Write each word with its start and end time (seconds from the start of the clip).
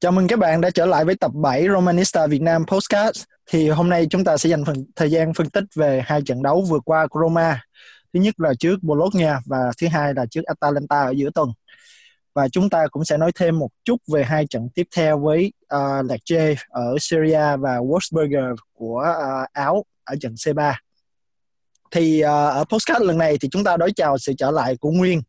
Chào 0.00 0.12
mừng 0.12 0.28
các 0.28 0.38
bạn 0.38 0.60
đã 0.60 0.70
trở 0.70 0.86
lại 0.86 1.04
với 1.04 1.14
tập 1.14 1.30
7 1.34 1.68
Romanista 1.68 2.26
Việt 2.26 2.42
Nam 2.42 2.64
Postcard. 2.66 3.22
Thì 3.50 3.68
hôm 3.68 3.88
nay 3.88 4.06
chúng 4.10 4.24
ta 4.24 4.36
sẽ 4.36 4.48
dành 4.48 4.64
phần 4.64 4.84
thời 4.96 5.10
gian 5.10 5.34
phân 5.34 5.50
tích 5.50 5.64
về 5.74 6.02
hai 6.06 6.22
trận 6.22 6.42
đấu 6.42 6.64
vừa 6.68 6.80
qua 6.80 7.06
của 7.06 7.20
Roma. 7.20 7.62
Thứ 8.14 8.20
nhất 8.20 8.34
là 8.40 8.52
trước 8.58 8.82
Bologna 8.82 9.40
và 9.46 9.58
thứ 9.80 9.88
hai 9.88 10.14
là 10.14 10.26
trước 10.30 10.44
Atalanta 10.44 11.00
ở 11.00 11.10
giữa 11.10 11.30
tuần. 11.34 11.50
Và 12.34 12.48
chúng 12.48 12.70
ta 12.70 12.86
cũng 12.90 13.04
sẽ 13.04 13.16
nói 13.16 13.32
thêm 13.34 13.58
một 13.58 13.68
chút 13.84 13.96
về 14.12 14.24
hai 14.24 14.46
trận 14.46 14.68
tiếp 14.74 14.86
theo 14.96 15.18
với 15.18 15.52
uh, 15.74 16.06
Lecce 16.10 16.54
ở 16.68 16.96
Syria 17.00 17.56
và 17.56 17.76
Wolfsburger 17.78 18.56
của 18.72 19.04
uh, 19.10 19.52
Áo 19.52 19.84
ở 20.04 20.16
trận 20.20 20.34
C3. 20.34 20.74
Thì 21.90 22.22
uh, 22.24 22.26
ở 22.28 22.64
postcard 22.68 23.04
lần 23.04 23.18
này 23.18 23.38
thì 23.40 23.48
chúng 23.48 23.64
ta 23.64 23.76
đón 23.76 23.92
chào 23.92 24.18
sự 24.18 24.32
trở 24.38 24.50
lại 24.50 24.76
của 24.76 24.90
Nguyên, 24.90 25.22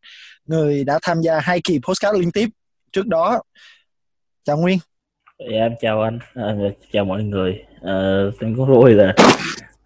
người 0.44 0.84
đã 0.84 0.98
tham 1.02 1.20
gia 1.20 1.40
hai 1.40 1.60
kỳ 1.64 1.80
postcard 1.82 2.18
liên 2.18 2.32
tiếp 2.32 2.48
trước 2.92 3.06
đó 3.06 3.42
chào 4.44 4.56
Nguyên. 4.56 4.78
Dạ 5.38 5.58
em 5.58 5.72
chào 5.80 6.02
anh. 6.02 6.18
À, 6.34 6.54
chào 6.92 7.04
mọi 7.04 7.22
người. 7.22 7.64
À, 7.82 8.22
em 8.40 8.56
có 8.58 8.64
vui 8.64 8.94
là 8.94 9.14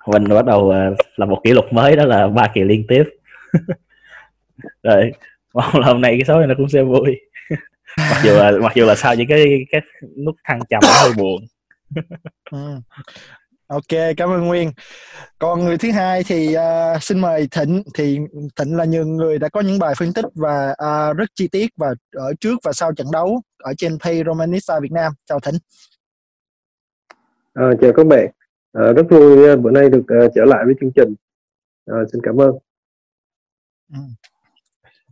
mình 0.06 0.28
bắt 0.28 0.44
đầu 0.44 0.70
à, 0.70 0.90
làm 1.16 1.28
một 1.28 1.40
kỷ 1.44 1.52
lục 1.52 1.72
mới 1.72 1.96
đó 1.96 2.04
là 2.04 2.28
ba 2.28 2.48
kỳ 2.54 2.60
liên 2.60 2.84
tiếp. 2.88 3.04
Rồi 4.82 5.12
mong 5.54 5.80
là 5.80 5.86
hôm 5.86 6.00
nay 6.00 6.12
cái 6.12 6.24
số 6.28 6.38
này 6.38 6.46
nó 6.46 6.54
cũng 6.56 6.68
sẽ 6.68 6.82
vui. 6.82 7.20
Mặc 7.98 8.20
dù 8.24 8.32
là 8.32 8.52
mặc 8.62 8.72
dù 8.74 8.84
là 8.84 8.94
sau 8.94 9.14
những 9.14 9.28
cái 9.28 9.66
cái 9.70 9.80
nút 10.24 10.36
thăng 10.44 10.60
trầm 10.70 10.80
nó 10.82 10.92
hơi 11.02 11.12
buồn. 11.16 11.46
Ừ. 12.50 12.80
Ok, 13.68 14.16
cảm 14.16 14.30
ơn 14.30 14.46
Nguyên. 14.46 14.72
Còn 15.38 15.64
người 15.64 15.78
thứ 15.78 15.90
hai 15.90 16.22
thì 16.24 16.56
uh, 16.56 17.02
xin 17.02 17.18
mời 17.18 17.48
Thịnh. 17.50 17.82
Thì 17.94 18.18
Thịnh 18.56 18.76
là 18.76 18.84
những 18.84 19.16
người 19.16 19.38
đã 19.38 19.48
có 19.48 19.60
những 19.60 19.78
bài 19.78 19.94
phân 19.98 20.12
tích 20.12 20.24
và 20.34 20.70
uh, 20.70 21.16
rất 21.16 21.30
chi 21.34 21.48
tiết 21.48 21.66
và 21.76 21.94
ở 22.12 22.34
trước 22.40 22.58
và 22.64 22.72
sau 22.72 22.92
trận 22.94 23.06
đấu 23.12 23.42
ở 23.58 23.72
trên 23.78 23.98
page 23.98 24.24
Romanista 24.26 24.80
Việt 24.80 24.92
Nam. 24.92 25.12
Chào 25.24 25.40
Thịnh. 25.40 25.54
À, 27.54 27.70
chào 27.80 27.92
các 27.96 28.06
bạn. 28.06 28.26
À, 28.72 28.92
rất 28.96 29.02
vui 29.10 29.56
bữa 29.56 29.70
nay 29.70 29.90
được 29.90 30.24
uh, 30.24 30.32
trở 30.34 30.44
lại 30.44 30.64
với 30.64 30.74
chương 30.80 30.92
trình. 30.96 31.14
À, 31.86 31.96
xin 32.12 32.20
cảm 32.24 32.36
ơn. 32.36 32.50
Ừ. 33.92 33.98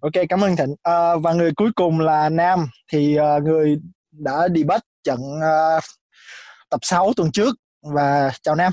Ok, 0.01 0.13
cảm 0.29 0.45
ơn 0.45 0.57
Thịnh. 0.57 0.75
À, 0.83 1.17
và 1.17 1.33
người 1.33 1.53
cuối 1.57 1.71
cùng 1.75 2.01
là 2.01 2.29
Nam. 2.29 2.67
Thì 2.93 3.17
uh, 3.37 3.43
người 3.43 3.81
đã 4.13 4.49
đi 4.49 4.65
bắt 4.65 4.83
trận 5.05 5.21
uh, 5.21 5.83
tập 6.71 6.81
6 6.83 7.13
tuần 7.17 7.33
trước 7.33 7.55
và 7.85 8.31
chào 8.43 8.55
Nam. 8.55 8.73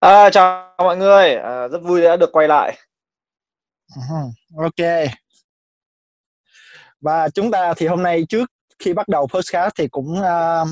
À, 0.00 0.30
chào 0.30 0.74
mọi 0.78 0.96
người, 0.96 1.34
à, 1.34 1.68
rất 1.68 1.78
vui 1.82 2.00
đã 2.00 2.16
được 2.16 2.32
quay 2.32 2.48
lại. 2.48 2.78
Uh-huh. 3.96 4.30
Ok. 4.56 5.10
Và 7.00 7.28
chúng 7.28 7.50
ta 7.50 7.74
thì 7.76 7.86
hôm 7.86 8.02
nay 8.02 8.24
trước 8.28 8.50
khi 8.78 8.92
bắt 8.92 9.08
đầu 9.08 9.26
podcast 9.26 9.74
thì 9.76 9.88
cũng 9.88 10.20
uh, 10.20 10.68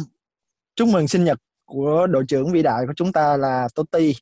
chúc 0.77 0.89
mừng 0.89 1.09
sinh 1.09 1.25
nhật 1.25 1.39
của 1.65 2.07
đội 2.07 2.25
trưởng 2.29 2.53
vĩ 2.53 2.63
đại 2.63 2.85
của 2.87 2.93
chúng 2.97 3.13
ta 3.13 3.37
là 3.37 3.69
Totti 3.75 4.15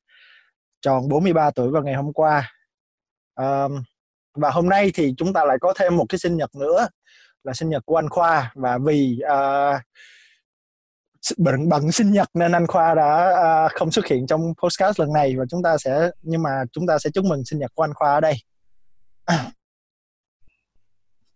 tròn 0.80 1.08
43 1.08 1.50
tuổi 1.50 1.70
vào 1.70 1.82
ngày 1.82 1.94
hôm 1.94 2.12
qua. 2.12 2.52
Uh, 3.40 3.72
và 4.34 4.50
hôm 4.50 4.68
nay 4.68 4.90
thì 4.94 5.14
chúng 5.16 5.32
ta 5.32 5.44
lại 5.44 5.56
có 5.60 5.74
thêm 5.76 5.96
một 5.96 6.06
cái 6.08 6.18
sinh 6.18 6.36
nhật 6.36 6.54
nữa 6.54 6.88
là 7.44 7.52
sinh 7.52 7.68
nhật 7.70 7.82
của 7.86 7.96
anh 7.96 8.08
Khoa 8.08 8.52
và 8.54 8.78
vì 8.78 9.18
uh, 9.24 9.80
bận 11.36 11.68
bận 11.68 11.92
sinh 11.96 12.12
nhật 12.12 12.28
nên 12.34 12.52
anh 12.52 12.66
Khoa 12.66 12.94
đã 12.94 13.32
uh, 13.66 13.72
không 13.72 13.90
xuất 13.90 14.06
hiện 14.06 14.26
trong 14.26 14.54
podcast 14.62 15.00
lần 15.00 15.12
này 15.12 15.36
và 15.36 15.44
chúng 15.50 15.62
ta 15.62 15.78
sẽ 15.78 16.10
nhưng 16.22 16.42
mà 16.42 16.50
chúng 16.72 16.86
ta 16.86 16.98
sẽ 16.98 17.10
chúc 17.10 17.24
mừng 17.24 17.44
sinh 17.44 17.58
nhật 17.58 17.72
của 17.74 17.84
anh 17.84 17.94
Khoa 17.94 18.14
ở 18.14 18.20
đây. 18.20 18.34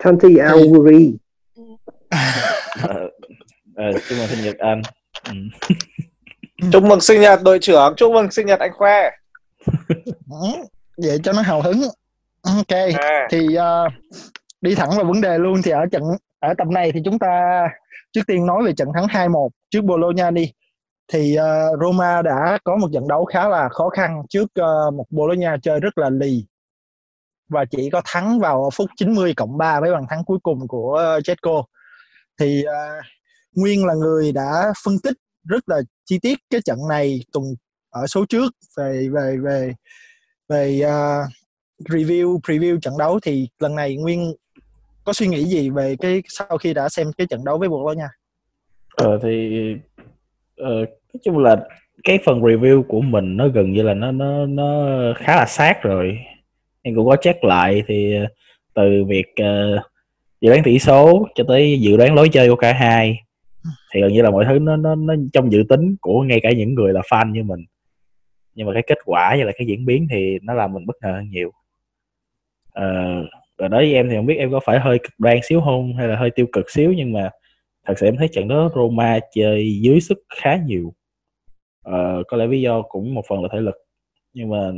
Tanti 0.05 0.37
Auguri. 0.37 1.17
ờ, 2.83 3.11
ờ, 3.75 3.93
chúc 4.09 4.19
mừng 4.19 4.28
sinh 4.28 4.45
nhật 4.45 4.59
anh. 4.59 4.83
Ừ. 5.25 5.33
chúc 6.72 6.83
mừng 6.83 7.01
sinh 7.01 7.21
nhật 7.21 7.41
đội 7.43 7.59
trưởng, 7.59 7.95
chúc 7.97 8.12
mừng 8.12 8.31
sinh 8.31 8.47
nhật 8.47 8.61
anh 8.61 8.72
Khoe. 8.72 9.11
Vậy 10.97 11.19
cho 11.22 11.33
nó 11.33 11.43
hào 11.43 11.62
hứng. 11.62 11.81
Ok, 12.43 12.78
à. 12.99 13.28
thì 13.31 13.39
uh, 13.39 13.93
đi 14.61 14.75
thẳng 14.75 14.91
vào 14.97 15.05
vấn 15.05 15.21
đề 15.21 15.39
luôn 15.39 15.62
thì 15.62 15.71
ở 15.71 15.87
trận 15.93 16.03
ở 16.41 16.55
tập 16.59 16.69
này 16.69 16.93
thì 16.93 17.01
chúng 17.05 17.19
ta 17.19 17.65
trước 18.12 18.22
tiên 18.26 18.47
nói 18.47 18.62
về 18.65 18.72
trận 18.72 18.88
thắng 18.94 19.06
2-1 19.06 19.48
trước 19.71 19.84
Bologna 19.84 20.31
đi. 20.31 20.53
Thì 21.12 21.37
uh, 21.38 21.81
Roma 21.81 22.22
đã 22.22 22.59
có 22.65 22.76
một 22.76 22.88
trận 22.93 23.09
đấu 23.09 23.25
khá 23.25 23.48
là 23.48 23.69
khó 23.69 23.88
khăn 23.88 24.22
trước 24.28 24.44
uh, 24.44 24.94
một 24.94 25.04
Bologna 25.10 25.56
chơi 25.62 25.81
rất 25.81 25.98
là 25.98 26.10
lì. 26.10 26.44
Và 27.48 27.65
chỉ 27.71 27.91
có 27.91 28.03
thắng 28.04 28.41
vào 28.41 28.71
phút 28.75 28.91
90 28.97 29.34
cộng 29.34 29.59
3 29.59 29.81
với 29.81 29.93
bàn 29.93 30.06
thắng 30.10 30.25
cuối 30.25 30.38
cùng 30.43 30.69
của 30.69 30.94
ờ, 30.94 31.16
uh, 31.16 31.25
Chetco 31.25 31.65
thì 32.41 32.65
uh, 32.65 33.04
Nguyên 33.56 33.87
là 33.87 33.94
người 33.94 34.32
đã 34.32 34.72
phân 34.84 34.98
tích 35.03 35.16
rất 35.44 35.69
là 35.69 35.81
chi 36.04 36.19
tiết 36.19 36.38
cái 36.50 36.60
trận 36.65 36.78
này 36.88 37.21
tuần 37.32 37.44
ở 37.91 38.06
số 38.06 38.25
trước 38.28 38.53
về 38.77 39.09
về 39.12 39.37
về 39.37 39.75
về 40.48 40.82
uh, 40.84 41.31
review 41.88 42.41
preview 42.41 42.81
trận 42.81 42.98
đấu. 42.98 43.21
Thì 43.22 43.48
lần 43.59 43.75
này 43.75 43.97
Nguyên 43.97 44.34
có 45.10 45.15
suy 45.15 45.26
nghĩ 45.26 45.44
gì 45.44 45.71
về 45.71 45.97
cái 46.00 46.22
sau 46.28 46.59
khi 46.59 46.75
đã 46.75 46.88
xem 46.88 47.06
cái 47.19 47.26
trận 47.26 47.44
đấu 47.44 47.59
với 47.59 47.69
Bologna? 47.69 48.09
Ờ 48.97 49.19
thì 49.22 49.60
ờ, 50.56 50.75
nói 50.75 51.21
chung 51.25 51.38
là 51.38 51.56
cái 52.04 52.19
phần 52.25 52.41
review 52.41 52.82
của 52.82 53.00
mình 53.00 53.37
nó 53.37 53.48
gần 53.48 53.72
như 53.72 53.82
là 53.82 53.94
nó 53.94 54.12
nó 54.12 54.47
nó 54.47 54.88
khá 55.16 55.37
là 55.37 55.47
sát 55.47 55.82
rồi. 55.82 56.19
Em 56.82 56.94
cũng 56.94 57.09
có 57.09 57.16
check 57.16 57.44
lại 57.44 57.82
thì 57.87 58.16
ờ, 58.16 58.26
từ 58.75 59.04
việc 59.09 59.26
uh, 59.31 59.82
dự 60.41 60.50
đoán 60.50 60.62
tỷ 60.65 60.78
số 60.78 61.27
cho 61.34 61.44
tới 61.48 61.81
dự 61.81 61.97
đoán 61.97 62.15
lối 62.15 62.28
chơi 62.28 62.48
của 62.48 62.56
cả 62.56 62.72
hai 62.72 63.19
thì 63.94 64.00
gần 64.00 64.12
như 64.12 64.22
là 64.22 64.31
mọi 64.31 64.44
thứ 64.44 64.59
nó 64.59 64.77
nó 64.77 64.94
nó 64.94 65.15
trong 65.32 65.53
dự 65.53 65.62
tính 65.69 65.97
của 66.00 66.22
ngay 66.22 66.41
cả 66.42 66.50
những 66.53 66.75
người 66.75 66.92
là 66.92 67.00
fan 67.00 67.32
như 67.32 67.42
mình. 67.42 67.65
Nhưng 68.54 68.66
mà 68.66 68.72
cái 68.72 68.82
kết 68.87 68.98
quả 69.04 69.37
và 69.38 69.44
là 69.44 69.53
cái 69.59 69.66
diễn 69.66 69.87
biến 69.87 70.06
thì 70.10 70.38
nó 70.42 70.54
làm 70.54 70.72
mình 70.72 70.87
bất 70.87 70.97
ngờ 71.03 71.12
hơn 71.12 71.31
nhiều. 71.31 71.53
Uh, 72.78 73.27
và 73.60 73.69
đối 73.69 73.82
với 73.82 73.94
em 73.94 74.09
thì 74.09 74.16
không 74.16 74.26
biết 74.26 74.37
em 74.38 74.50
có 74.50 74.60
phải 74.65 74.81
hơi 74.81 74.98
cực 74.98 75.12
đoan 75.19 75.38
xíu 75.43 75.60
không 75.60 75.97
hay 75.97 76.09
là 76.09 76.16
hơi 76.16 76.31
tiêu 76.31 76.47
cực 76.53 76.71
xíu 76.71 76.93
nhưng 76.97 77.12
mà 77.12 77.31
thật 77.87 77.94
sự 77.98 78.06
em 78.06 78.16
thấy 78.16 78.28
trận 78.32 78.48
đó 78.48 78.71
Roma 78.75 79.19
chơi 79.34 79.81
dưới 79.82 80.00
sức 80.00 80.19
khá 80.37 80.56
nhiều. 80.66 80.94
Ờ, 81.82 82.22
có 82.28 82.37
lẽ 82.37 82.47
lý 82.47 82.60
do 82.60 82.82
cũng 82.82 83.15
một 83.15 83.22
phần 83.28 83.43
là 83.43 83.48
thể 83.53 83.60
lực 83.60 83.75
nhưng 84.32 84.50
mà 84.50 84.72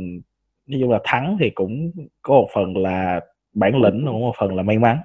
nói 0.67 0.79
chung 0.81 0.91
là 0.91 0.99
thắng 1.03 1.37
thì 1.39 1.49
cũng 1.49 1.91
có 2.21 2.33
một 2.33 2.47
phần 2.53 2.77
là 2.77 3.21
bản 3.53 3.81
lĩnh 3.81 4.05
cũng 4.05 4.19
một 4.19 4.33
phần 4.39 4.55
là 4.55 4.63
may 4.63 4.79
mắn. 4.79 4.97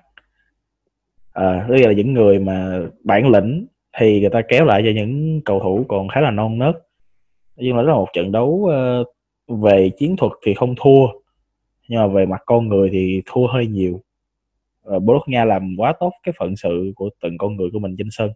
À, 1.33 1.67
tức 1.69 1.77
là 1.77 1.93
những 1.93 2.13
người 2.13 2.39
mà 2.39 2.81
bản 3.05 3.29
lĩnh 3.29 3.67
thì 3.99 4.21
người 4.21 4.31
ta 4.31 4.43
kéo 4.49 4.65
lại 4.65 4.83
cho 4.85 4.91
những 4.95 5.41
cầu 5.45 5.61
thủ 5.61 5.85
còn 5.89 6.09
khá 6.09 6.21
là 6.21 6.31
non 6.31 6.59
nớt. 6.59 6.77
Nhưng 7.57 7.77
mà 7.77 7.83
đó 7.83 7.89
là 7.89 7.95
một 7.95 8.09
trận 8.13 8.33
đấu 8.33 8.49
uh, 8.49 9.61
về 9.63 9.91
chiến 9.99 10.17
thuật 10.17 10.33
thì 10.47 10.55
không 10.55 10.75
thua 10.77 11.07
nhưng 11.89 12.01
mà 12.01 12.07
về 12.07 12.27
mặt 12.27 12.43
con 12.47 12.69
người 12.69 12.89
thì 12.93 13.23
thua 13.27 13.47
hơi 13.47 13.67
nhiều. 13.67 14.03
Uh, 14.89 15.03
Bologna 15.03 15.45
làm 15.45 15.75
quá 15.79 15.93
tốt 16.01 16.13
cái 16.23 16.35
phận 16.39 16.57
sự 16.57 16.93
của 16.97 17.11
từng 17.23 17.39
con 17.39 17.57
người 17.57 17.69
của 17.73 17.79
mình 17.79 17.95
trên 17.99 18.09
sân. 18.11 18.31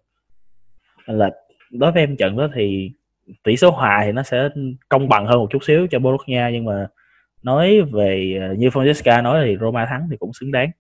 Nên 1.08 1.18
là 1.18 1.30
đối 1.70 1.92
với 1.92 2.02
em 2.02 2.16
trận 2.16 2.36
đó 2.36 2.48
thì 2.54 2.90
tỷ 3.44 3.56
số 3.56 3.70
hòa 3.70 4.02
thì 4.04 4.12
nó 4.12 4.22
sẽ 4.22 4.48
công 4.88 5.08
bằng 5.08 5.26
hơn 5.26 5.38
một 5.38 5.48
chút 5.50 5.64
xíu 5.64 5.86
cho 5.90 5.98
Bologna 5.98 6.50
nhưng 6.50 6.64
mà 6.64 6.88
nói 7.42 7.80
về 7.92 8.38
ờ, 8.40 8.54
như 8.54 8.68
Francesca 8.68 9.22
nói 9.22 9.46
thì 9.46 9.56
Roma 9.60 9.86
thắng 9.86 10.08
thì 10.10 10.16
cũng 10.16 10.32
xứng 10.32 10.52
đáng. 10.52 10.70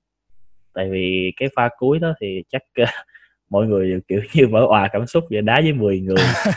Tại 0.74 0.90
vì 0.90 1.32
cái 1.36 1.48
pha 1.56 1.68
cuối 1.78 1.98
đó 1.98 2.14
thì 2.20 2.42
chắc 2.48 2.62
uh, 2.82 2.88
mọi 3.50 3.66
người 3.66 4.00
kiểu 4.08 4.20
như 4.34 4.48
mở 4.48 4.66
òa 4.68 4.88
cảm 4.92 5.06
xúc 5.06 5.24
vậy 5.30 5.42
đá 5.42 5.60
với 5.60 5.72
10 5.72 6.00
người. 6.00 6.16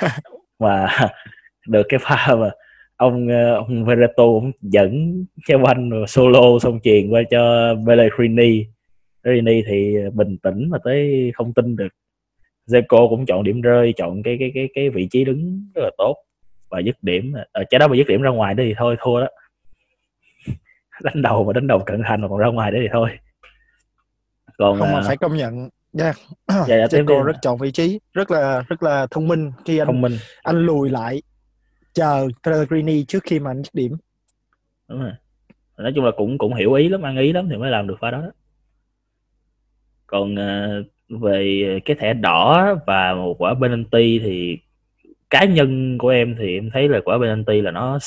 Mà 0.59 0.87
được 1.67 1.85
cái 1.89 1.99
pha 2.03 2.35
mà 2.35 2.51
ông 2.97 3.27
ông 3.55 3.85
Vereto 3.85 4.23
cũng 4.23 4.51
dẫn 4.61 5.25
cái 5.47 5.57
banh 5.57 6.05
solo 6.07 6.59
xong 6.61 6.79
truyền 6.83 7.09
qua 7.09 7.21
cho 7.31 7.73
Pellegrini. 7.87 8.65
Pellegrini 9.23 9.63
thì 9.67 9.95
bình 10.13 10.37
tĩnh 10.37 10.69
mà 10.69 10.77
tới 10.83 11.31
không 11.35 11.53
tin 11.53 11.75
được. 11.75 11.93
Zeko 12.67 13.09
cũng 13.09 13.25
chọn 13.25 13.43
điểm 13.43 13.61
rơi 13.61 13.93
chọn 13.97 14.23
cái 14.23 14.37
cái 14.39 14.51
cái 14.53 14.69
cái 14.73 14.89
vị 14.89 15.07
trí 15.11 15.23
đứng 15.23 15.69
rất 15.75 15.81
là 15.83 15.89
tốt 15.97 16.15
và 16.69 16.79
dứt 16.79 16.95
điểm. 17.01 17.33
Ở 17.33 17.43
ờ, 17.51 17.63
trái 17.69 17.79
đó 17.79 17.87
mà 17.87 17.95
dứt 17.95 18.07
điểm 18.07 18.21
ra 18.21 18.29
ngoài 18.29 18.53
đó 18.53 18.63
thì 18.67 18.73
thôi 18.77 18.95
thua 18.99 19.21
đó. 19.21 19.27
Đánh 21.03 21.21
đầu 21.21 21.43
mà 21.43 21.53
đánh 21.53 21.67
đầu 21.67 21.79
cận 21.79 22.01
thành 22.05 22.21
mà 22.21 22.27
còn 22.27 22.37
ra 22.37 22.47
ngoài 22.47 22.71
đó 22.71 22.77
thì 22.81 22.87
thôi. 22.93 23.09
Còn 24.57 24.79
không 24.79 24.91
mà 24.91 24.99
uh, 24.99 25.05
phải 25.07 25.17
công 25.17 25.37
nhận 25.37 25.69
nha. 25.93 26.03
Yeah. 26.03 26.15
dạ, 26.47 26.65
dạ, 26.67 26.85
Zeko 26.85 27.23
rất 27.23 27.35
chọn 27.41 27.57
vị 27.57 27.71
trí 27.71 27.99
rất 28.13 28.31
là 28.31 28.63
rất 28.67 28.83
là 28.83 29.07
thông 29.11 29.27
minh. 29.27 29.51
Khi 29.65 29.77
anh 29.77 29.87
thông 29.87 30.01
minh. 30.01 30.17
anh 30.43 30.65
lùi 30.65 30.89
lại 30.89 31.21
chờ 31.95 32.27
Pellegrini 32.43 33.03
trước 33.03 33.23
khi 33.23 33.39
mà 33.39 33.51
anh 33.51 33.63
dứt 33.63 33.73
điểm. 33.73 33.95
Đúng 34.87 35.01
rồi. 35.01 35.11
Nói 35.77 35.91
chung 35.95 36.05
là 36.05 36.11
cũng 36.17 36.37
cũng 36.37 36.53
hiểu 36.53 36.73
ý 36.73 36.89
lắm 36.89 37.01
ăn 37.01 37.17
ý 37.17 37.33
lắm 37.33 37.47
thì 37.49 37.57
mới 37.57 37.71
làm 37.71 37.87
được 37.87 37.95
pha 38.01 38.11
đó. 38.11 38.23
Còn 40.07 40.33
uh, 40.33 40.85
về 41.21 41.79
cái 41.85 41.95
thẻ 41.99 42.13
đỏ 42.13 42.75
và 42.87 43.13
một 43.13 43.35
quả 43.39 43.53
penalty 43.61 44.19
thì 44.19 44.57
cá 45.29 45.43
nhân 45.43 45.97
của 45.97 46.09
em 46.09 46.35
thì 46.39 46.57
em 46.57 46.69
thấy 46.73 46.89
là 46.89 46.99
quả 47.05 47.17
penalty 47.17 47.61
là 47.61 47.71
nó 47.71 47.99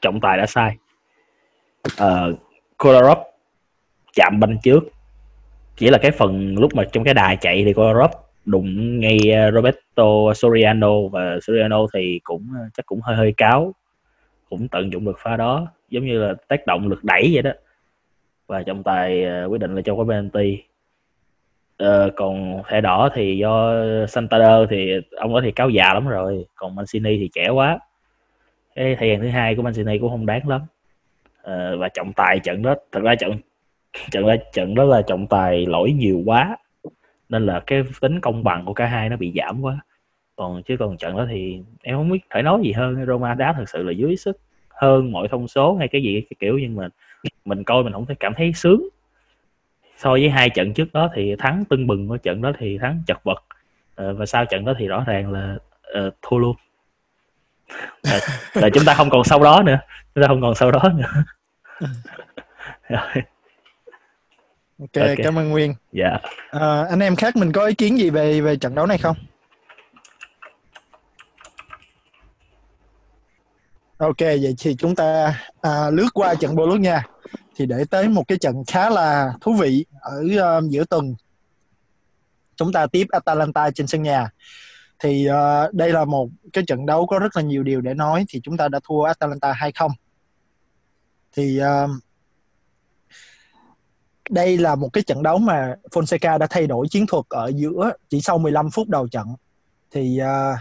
trọng 0.00 0.20
tài 0.20 0.38
đã 0.38 0.46
sai. 0.46 0.76
Uh, 1.86 2.38
Kolarov 2.76 3.18
chạm 4.14 4.40
banh 4.40 4.58
trước. 4.62 4.80
Chỉ 5.76 5.90
là 5.90 5.98
cái 5.98 6.10
phần 6.10 6.58
lúc 6.58 6.74
mà 6.74 6.84
trong 6.92 7.04
cái 7.04 7.14
đài 7.14 7.36
chạy 7.36 7.64
thì 7.64 7.72
Kolarov 7.72 8.10
đụng 8.48 9.00
ngay 9.00 9.18
ờ, 9.34 9.50
Roberto 9.50 10.34
Soriano 10.34 11.08
và 11.12 11.38
Soriano 11.42 11.86
thì 11.94 12.20
cũng 12.24 12.46
ờ, 12.54 12.60
chắc 12.74 12.86
cũng 12.86 13.00
hơi 13.00 13.16
hơi 13.16 13.34
cáo 13.36 13.74
cũng 14.50 14.68
tận 14.68 14.92
dụng 14.92 15.04
được 15.04 15.18
pha 15.18 15.36
đó 15.36 15.66
giống 15.90 16.06
như 16.06 16.18
là 16.18 16.34
tác 16.48 16.66
động 16.66 16.88
lực 16.88 17.04
đẩy 17.04 17.30
vậy 17.32 17.42
đó. 17.42 17.50
Và 18.46 18.62
trọng 18.62 18.82
tài 18.82 19.24
ờ, 19.24 19.46
quyết 19.46 19.60
định 19.60 19.74
là 19.74 19.82
cho 19.82 19.96
có 19.96 20.04
penalty. 20.04 20.62
Ờ, 21.76 22.10
còn 22.16 22.62
thẻ 22.68 22.80
đỏ 22.80 23.08
thì 23.14 23.38
do 23.38 23.74
Santander 24.08 24.70
thì 24.70 24.92
ông 25.16 25.34
đó 25.34 25.40
thì 25.44 25.50
cáo 25.50 25.68
già 25.70 25.94
lắm 25.94 26.08
rồi 26.08 26.46
còn 26.54 26.74
Mancini 26.74 27.18
thì 27.18 27.30
trẻ 27.34 27.48
quá. 27.48 27.78
Cái 28.74 28.96
thời 28.98 29.08
gian 29.08 29.20
thứ 29.20 29.28
hai 29.28 29.54
của 29.54 29.62
Mancini 29.62 29.98
cũng 29.98 30.10
không 30.10 30.26
đáng 30.26 30.48
lắm. 30.48 30.60
Ờ, 31.42 31.76
và 31.78 31.88
trọng 31.88 32.12
tài 32.12 32.38
trận 32.38 32.62
đó 32.62 32.74
thật 32.92 33.00
ra 33.02 33.14
trận 33.14 33.38
trận 34.10 34.26
đó 34.26 34.34
trận 34.52 34.74
đó 34.74 34.84
là 34.84 35.02
trọng 35.02 35.26
tài 35.26 35.66
lỗi 35.66 35.92
nhiều 35.92 36.22
quá 36.26 36.56
nên 37.28 37.46
là 37.46 37.60
cái 37.66 37.82
tính 38.00 38.20
công 38.20 38.44
bằng 38.44 38.64
của 38.64 38.74
cả 38.74 38.86
hai 38.86 39.08
nó 39.08 39.16
bị 39.16 39.32
giảm 39.36 39.62
quá. 39.62 39.80
Còn 40.36 40.62
chứ 40.62 40.76
còn 40.78 40.96
trận 40.96 41.16
đó 41.16 41.26
thì 41.30 41.62
em 41.82 41.96
không 41.96 42.10
biết 42.10 42.20
phải 42.30 42.42
nói 42.42 42.60
gì 42.62 42.72
hơn. 42.72 43.06
Roma 43.06 43.34
đá 43.34 43.52
thật 43.52 43.64
sự 43.68 43.82
là 43.82 43.92
dưới 43.92 44.16
sức 44.16 44.38
hơn 44.68 45.12
mọi 45.12 45.28
thông 45.28 45.48
số 45.48 45.76
hay 45.76 45.88
cái 45.88 46.02
gì 46.02 46.20
cái 46.20 46.36
kiểu 46.38 46.58
nhưng 46.58 46.76
mà 46.76 46.88
mình 47.44 47.64
coi 47.64 47.84
mình 47.84 47.92
không 47.92 48.06
thể 48.06 48.14
cảm 48.20 48.34
thấy 48.34 48.52
sướng. 48.52 48.88
So 49.96 50.10
với 50.10 50.30
hai 50.30 50.50
trận 50.50 50.74
trước 50.74 50.92
đó 50.92 51.10
thì 51.14 51.36
thắng 51.38 51.64
tưng 51.64 51.86
bừng 51.86 52.08
của 52.08 52.16
trận 52.16 52.42
đó 52.42 52.52
thì 52.58 52.78
thắng 52.78 53.02
chật 53.06 53.24
vật. 53.24 53.44
Ờ, 53.94 54.14
và 54.14 54.26
sau 54.26 54.44
trận 54.44 54.64
đó 54.64 54.74
thì 54.78 54.86
rõ 54.86 55.04
ràng 55.06 55.32
là 55.32 55.56
uh, 56.06 56.14
thua 56.22 56.38
luôn. 56.38 56.56
Là, 58.02 58.20
là 58.54 58.68
chúng 58.74 58.84
ta 58.84 58.94
không 58.94 59.10
còn 59.10 59.24
sau 59.24 59.42
đó 59.42 59.62
nữa. 59.66 59.78
Chúng 60.14 60.22
ta 60.22 60.28
không 60.28 60.40
còn 60.40 60.54
sau 60.54 60.70
đó 60.70 60.82
nữa. 60.96 61.24
Rồi 62.88 63.22
ok, 64.78 64.90
okay. 64.94 65.16
cảm 65.24 65.38
ơn 65.38 65.48
nguyên. 65.50 65.74
Dạ. 65.92 66.08
Yeah. 66.08 66.22
à, 66.50 66.84
anh 66.90 67.00
em 67.00 67.16
khác 67.16 67.36
mình 67.36 67.52
có 67.52 67.66
ý 67.66 67.74
kiến 67.74 67.98
gì 67.98 68.10
về 68.10 68.40
về 68.40 68.56
trận 68.56 68.74
đấu 68.74 68.86
này 68.86 68.98
không? 68.98 69.16
Ok 73.98 74.18
vậy 74.18 74.54
thì 74.58 74.74
chúng 74.78 74.94
ta 74.94 75.34
à, 75.60 75.90
lướt 75.90 76.08
qua 76.14 76.34
trận 76.34 76.56
Bologna 76.56 77.02
thì 77.56 77.66
để 77.66 77.84
tới 77.90 78.08
một 78.08 78.28
cái 78.28 78.38
trận 78.38 78.54
khá 78.66 78.90
là 78.90 79.32
thú 79.40 79.52
vị 79.52 79.84
ở 80.00 80.20
um, 80.20 80.68
giữa 80.68 80.84
tuần. 80.84 81.14
Chúng 82.56 82.72
ta 82.72 82.86
tiếp 82.86 83.06
Atalanta 83.10 83.70
trên 83.70 83.86
sân 83.86 84.02
nhà. 84.02 84.30
Thì 84.98 85.28
uh, 85.30 85.74
đây 85.74 85.92
là 85.92 86.04
một 86.04 86.28
cái 86.52 86.64
trận 86.66 86.86
đấu 86.86 87.06
có 87.06 87.18
rất 87.18 87.36
là 87.36 87.42
nhiều 87.42 87.62
điều 87.62 87.80
để 87.80 87.94
nói. 87.94 88.24
Thì 88.28 88.40
chúng 88.42 88.56
ta 88.56 88.68
đã 88.68 88.80
thua 88.84 89.02
Atalanta 89.02 89.52
2-0 89.52 89.90
thì 91.36 91.60
uh, 91.60 91.90
đây 94.30 94.58
là 94.58 94.74
một 94.74 94.88
cái 94.92 95.02
trận 95.02 95.22
đấu 95.22 95.38
mà 95.38 95.74
Fonseca 95.90 96.38
đã 96.38 96.46
thay 96.50 96.66
đổi 96.66 96.88
chiến 96.88 97.06
thuật 97.06 97.24
ở 97.28 97.52
giữa 97.54 97.90
chỉ 98.08 98.20
sau 98.20 98.38
15 98.38 98.70
phút 98.70 98.88
đầu 98.88 99.08
trận. 99.08 99.26
Thì 99.90 100.20
uh, 100.22 100.58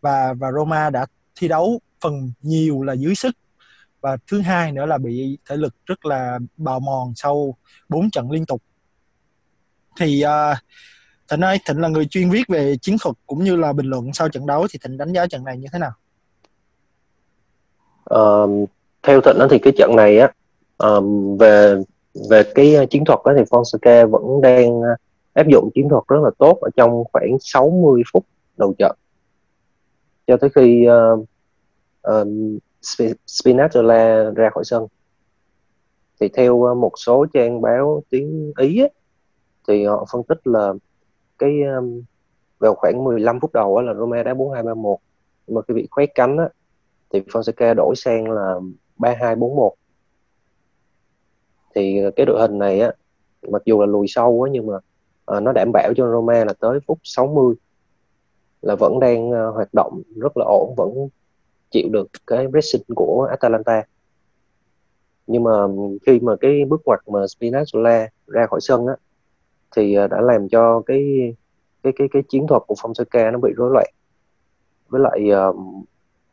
và 0.00 0.32
và 0.32 0.52
Roma 0.52 0.90
đã 0.90 1.06
thi 1.34 1.48
đấu 1.48 1.80
phần 2.00 2.32
nhiều 2.42 2.82
là 2.82 2.92
dưới 2.92 3.14
sức. 3.14 3.36
Và 4.00 4.16
thứ 4.26 4.40
hai 4.40 4.72
nữa 4.72 4.86
là 4.86 4.98
bị 4.98 5.38
thể 5.48 5.56
lực 5.56 5.74
rất 5.86 6.06
là 6.06 6.38
bào 6.56 6.80
mòn 6.80 7.12
sau 7.16 7.56
4 7.88 8.10
trận 8.10 8.30
liên 8.30 8.46
tục. 8.46 8.62
Thì 10.00 10.24
uh, 10.24 10.56
Thịnh 11.30 11.40
ơi, 11.40 11.58
Thịnh 11.66 11.80
là 11.80 11.88
người 11.88 12.06
chuyên 12.06 12.30
viết 12.30 12.42
về 12.48 12.76
chiến 12.76 12.96
thuật 13.00 13.16
cũng 13.26 13.44
như 13.44 13.56
là 13.56 13.72
bình 13.72 13.86
luận 13.86 14.12
sau 14.12 14.28
trận 14.28 14.46
đấu 14.46 14.66
thì 14.70 14.78
Thịnh 14.82 14.98
đánh 14.98 15.12
giá 15.12 15.26
trận 15.26 15.44
này 15.44 15.58
như 15.58 15.66
thế 15.72 15.78
nào? 15.78 15.92
Uh, 18.14 18.68
theo 19.02 19.20
Thịnh 19.20 19.36
thì 19.50 19.58
cái 19.58 19.72
trận 19.78 19.96
này 19.96 20.18
á 20.18 20.28
um, 20.78 21.36
về 21.36 21.76
về 22.14 22.42
cái 22.54 22.74
ờ, 22.74 22.86
chiến 22.86 23.04
thuật 23.04 23.18
đó 23.24 23.32
thì 23.36 23.42
Fonseca 23.42 24.10
vẫn 24.10 24.40
đang 24.40 24.82
ờ, 24.82 24.88
áp 25.32 25.46
dụng 25.48 25.70
chiến 25.74 25.88
thuật 25.88 26.04
rất 26.08 26.20
là 26.22 26.30
tốt 26.38 26.58
ở 26.60 26.70
trong 26.76 27.04
khoảng 27.12 27.36
60 27.40 28.02
phút 28.12 28.26
đầu 28.56 28.74
trận. 28.78 28.96
Cho 30.26 30.36
tới 30.36 30.50
khi 30.54 30.86
uh, 30.88 31.26
um, 32.02 32.58
Spinazzola 33.26 34.34
ra 34.34 34.50
khỏi 34.50 34.64
sân. 34.64 34.86
Thì 36.20 36.28
theo 36.28 36.74
một 36.74 36.92
số 36.96 37.26
trang 37.32 37.60
báo 37.60 38.02
tiếng 38.10 38.52
Ý 38.58 38.82
ấy, 38.82 38.90
thì 39.68 39.84
họ 39.84 40.06
phân 40.12 40.22
tích 40.22 40.46
là 40.46 40.72
cái 41.38 41.62
um, 41.76 42.02
vào 42.58 42.74
khoảng 42.74 43.04
15 43.04 43.40
phút 43.40 43.52
đầu 43.52 43.80
là 43.80 43.94
Roma 43.94 44.22
đá 44.22 44.34
4-2-3-1 44.34 44.96
mà 45.48 45.60
khi 45.68 45.74
bị 45.74 45.88
khoét 45.90 46.10
cánh 46.14 46.36
á, 46.36 46.48
thì 47.12 47.20
Fonseca 47.20 47.74
đổi 47.74 47.96
sang 47.96 48.30
là 48.30 48.54
3-2-4-1 48.98 49.70
thì 51.74 52.00
cái 52.16 52.26
đội 52.26 52.40
hình 52.40 52.58
này 52.58 52.80
á 52.80 52.92
mặc 53.48 53.62
dù 53.64 53.80
là 53.80 53.86
lùi 53.86 54.06
sâu 54.08 54.42
á 54.42 54.50
nhưng 54.52 54.66
mà 54.66 54.74
à, 55.26 55.40
nó 55.40 55.52
đảm 55.52 55.70
bảo 55.72 55.92
cho 55.96 56.10
Roma 56.12 56.44
là 56.44 56.52
tới 56.60 56.78
phút 56.86 56.98
60 57.02 57.54
là 58.62 58.74
vẫn 58.74 59.00
đang 59.00 59.30
uh, 59.30 59.54
hoạt 59.54 59.74
động 59.74 60.02
rất 60.16 60.36
là 60.36 60.44
ổn 60.44 60.74
vẫn 60.76 61.08
chịu 61.70 61.88
được 61.88 62.08
cái 62.26 62.48
pressing 62.48 62.82
của 62.94 63.28
Atalanta. 63.30 63.82
Nhưng 65.26 65.42
mà 65.42 65.50
khi 66.06 66.20
mà 66.20 66.36
cái 66.40 66.64
bước 66.64 66.80
ngoặt 66.84 67.00
mà 67.06 67.20
Spinazzola 67.20 68.06
ra 68.26 68.46
khỏi 68.46 68.60
sân 68.60 68.86
á 68.86 68.94
thì 69.76 69.94
ờ, 69.94 70.06
đã 70.06 70.20
làm 70.20 70.48
cho 70.48 70.82
cái 70.86 71.34
cái 71.82 71.92
cái 71.96 72.08
cái 72.12 72.22
chiến 72.28 72.46
thuật 72.46 72.62
của 72.66 72.74
Fonseca 72.74 73.32
nó 73.32 73.38
bị 73.38 73.52
rối 73.56 73.70
loạn. 73.72 73.86
Với 74.88 75.00
lại 75.00 75.48
uh, 75.48 75.56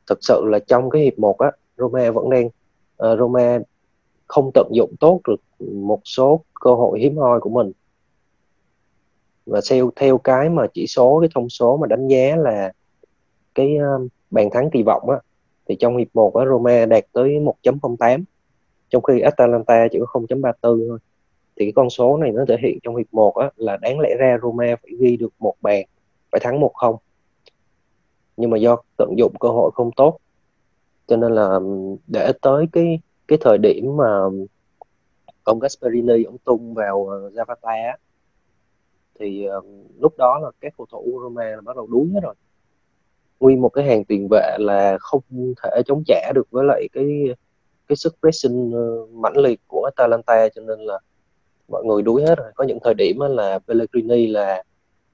thực 0.07 0.19
sự 0.21 0.41
là 0.45 0.59
trong 0.59 0.89
cái 0.89 1.01
hiệp 1.01 1.19
1 1.19 1.37
á 1.37 1.51
Roma 1.77 2.11
vẫn 2.11 2.29
đang 2.29 2.45
uh, 2.45 3.19
Roma 3.19 3.59
không 4.27 4.51
tận 4.53 4.67
dụng 4.71 4.95
tốt 4.99 5.21
được 5.27 5.65
một 5.73 6.01
số 6.03 6.43
cơ 6.61 6.73
hội 6.73 6.99
hiếm 6.99 7.17
hoi 7.17 7.39
của 7.39 7.49
mình. 7.49 7.71
Và 9.45 9.61
theo 9.69 9.91
theo 9.95 10.17
cái 10.17 10.49
mà 10.49 10.67
chỉ 10.73 10.87
số 10.87 11.19
cái 11.21 11.29
thông 11.35 11.49
số 11.49 11.77
mà 11.77 11.87
đánh 11.87 12.07
giá 12.07 12.35
là 12.35 12.71
cái 13.55 13.77
ờ, 13.77 14.07
bàn 14.31 14.49
thắng 14.51 14.69
kỳ 14.69 14.83
vọng 14.83 15.09
á 15.09 15.17
thì 15.67 15.75
trong 15.79 15.97
hiệp 15.97 16.07
1 16.13 16.35
á 16.35 16.45
Roma 16.45 16.85
đạt 16.85 17.03
tới 17.13 17.39
1.08 17.63 18.23
trong 18.89 19.03
khi 19.03 19.19
Atalanta 19.19 19.87
chỉ 19.91 19.99
có 19.99 20.05
0.34 20.21 20.51
thôi. 20.61 20.99
Thì 21.55 21.65
cái 21.65 21.71
con 21.75 21.89
số 21.89 22.17
này 22.17 22.31
nó 22.31 22.45
thể 22.47 22.57
hiện 22.63 22.79
trong 22.83 22.95
hiệp 22.95 23.13
1 23.13 23.35
á, 23.35 23.49
là 23.55 23.77
đáng 23.77 23.99
lẽ 23.99 24.15
ra 24.19 24.37
Roma 24.41 24.75
phải 24.81 24.91
ghi 24.99 25.17
được 25.17 25.33
một 25.39 25.55
bàn 25.61 25.85
phải 26.31 26.39
thắng 26.39 26.61
1-0 26.61 26.97
nhưng 28.37 28.49
mà 28.49 28.57
do 28.57 28.77
tận 28.97 29.17
dụng 29.17 29.33
cơ 29.39 29.49
hội 29.49 29.71
không 29.73 29.91
tốt 29.95 30.17
cho 31.07 31.17
nên 31.17 31.35
là 31.35 31.59
để 32.07 32.31
tới 32.41 32.65
cái 32.71 32.99
cái 33.27 33.37
thời 33.41 33.57
điểm 33.57 33.97
mà 33.97 34.21
ông 35.43 35.59
Gasperini 35.59 36.23
ông 36.23 36.37
tung 36.37 36.73
vào 36.73 37.07
ờ, 37.07 37.29
Zapata 37.29 37.87
á, 37.87 37.97
thì 39.19 39.47
uh, 39.57 39.65
lúc 39.99 40.13
đó 40.17 40.39
là 40.43 40.51
các 40.61 40.73
cầu 40.77 40.87
thủ 40.91 41.19
Roma 41.23 41.43
là 41.43 41.61
bắt 41.61 41.75
đầu 41.75 41.87
đuối 41.87 42.07
hết 42.13 42.19
rồi. 42.23 42.35
Nguyên 43.39 43.61
một 43.61 43.69
cái 43.69 43.85
hàng 43.85 44.05
tiền 44.05 44.27
vệ 44.31 44.57
là 44.59 44.97
không 44.99 45.21
thể 45.63 45.81
chống 45.85 46.03
trả 46.07 46.31
được 46.35 46.47
với 46.51 46.65
lại 46.65 46.89
cái 46.93 47.35
cái 47.87 47.95
sức 47.95 48.15
pressing 48.19 48.73
uh, 48.75 49.09
mãnh 49.09 49.37
liệt 49.37 49.59
của 49.67 49.89
Atalanta 49.95 50.49
cho 50.49 50.61
nên 50.61 50.79
là 50.79 50.99
mọi 51.67 51.83
người 51.83 52.01
đuối 52.01 52.21
hết 52.21 52.37
rồi. 52.37 52.51
Có 52.55 52.63
những 52.63 52.79
thời 52.83 52.93
điểm 52.93 53.19
là 53.19 53.59
Pellegrini 53.59 54.27
là 54.27 54.63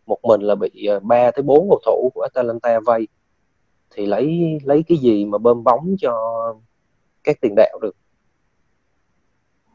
một 0.05 0.20
mình 0.24 0.41
là 0.41 0.55
bị 0.55 0.89
ba 1.01 1.32
tới 1.32 1.43
bốn 1.43 1.70
cầu 1.70 1.79
thủ 1.86 2.12
của 2.13 2.22
Atalanta 2.22 2.79
vây 2.79 3.08
thì 3.91 4.05
lấy 4.05 4.58
lấy 4.63 4.84
cái 4.88 4.98
gì 4.98 5.25
mà 5.25 5.38
bơm 5.38 5.63
bóng 5.63 5.96
cho 6.00 6.13
các 7.24 7.38
tiền 7.41 7.53
đạo 7.55 7.79
được? 7.82 7.96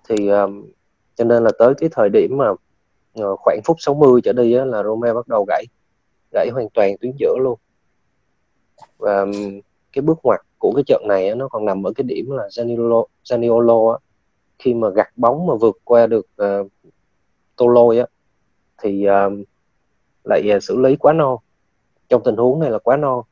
Thì 0.09 0.29
um, 0.29 0.67
cho 1.15 1.25
nên 1.25 1.45
là 1.45 1.50
tới 1.59 1.75
cái 1.75 1.88
thời 1.93 2.09
điểm 2.09 2.37
mà 2.37 2.50
uh, 3.21 3.41
khoảng 3.41 3.61
phút 3.65 3.77
60 3.81 4.21
trở 4.25 4.33
đi 4.33 4.55
á, 4.55 4.65
là 4.65 4.83
Rome 4.83 5.15
bắt 5.15 5.29
đầu 5.29 5.45
gãy 5.49 5.65
gãy 6.33 6.49
hoàn 6.53 6.69
toàn 6.75 6.97
tuyến 7.00 7.12
giữa 7.19 7.37
luôn. 7.41 7.59
Và 8.99 9.21
um, 9.21 9.33
cái 9.93 10.03
bước 10.03 10.19
ngoặt 10.23 10.41
của 10.59 10.73
cái 10.77 10.85
trận 10.87 11.03
này 11.09 11.29
á, 11.29 11.35
nó 11.35 11.49
còn 11.49 11.65
nằm 11.65 11.87
ở 11.87 11.93
cái 11.97 12.05
điểm 12.05 12.31
là 12.31 12.49
Zaniolo, 12.49 13.05
Zaniolo 13.25 13.93
á, 13.93 13.99
khi 14.59 14.75
mà 14.75 14.88
gạt 14.91 15.09
bóng 15.17 15.47
mà 15.47 15.55
vượt 15.55 15.79
qua 15.85 16.07
được 16.07 16.27
uh, 16.43 16.67
Toloi 17.57 17.99
á 17.99 18.07
thì 18.83 19.05
um, 19.05 19.45
lại 20.25 20.50
uh, 20.57 20.62
xử 20.62 20.77
lý 20.77 20.97
quá 20.97 21.12
no. 21.12 21.38
Trong 22.09 22.23
tình 22.25 22.37
huống 22.37 22.61
này 22.61 22.71
là 22.71 22.79
quá 22.79 22.97
no. 22.97 23.23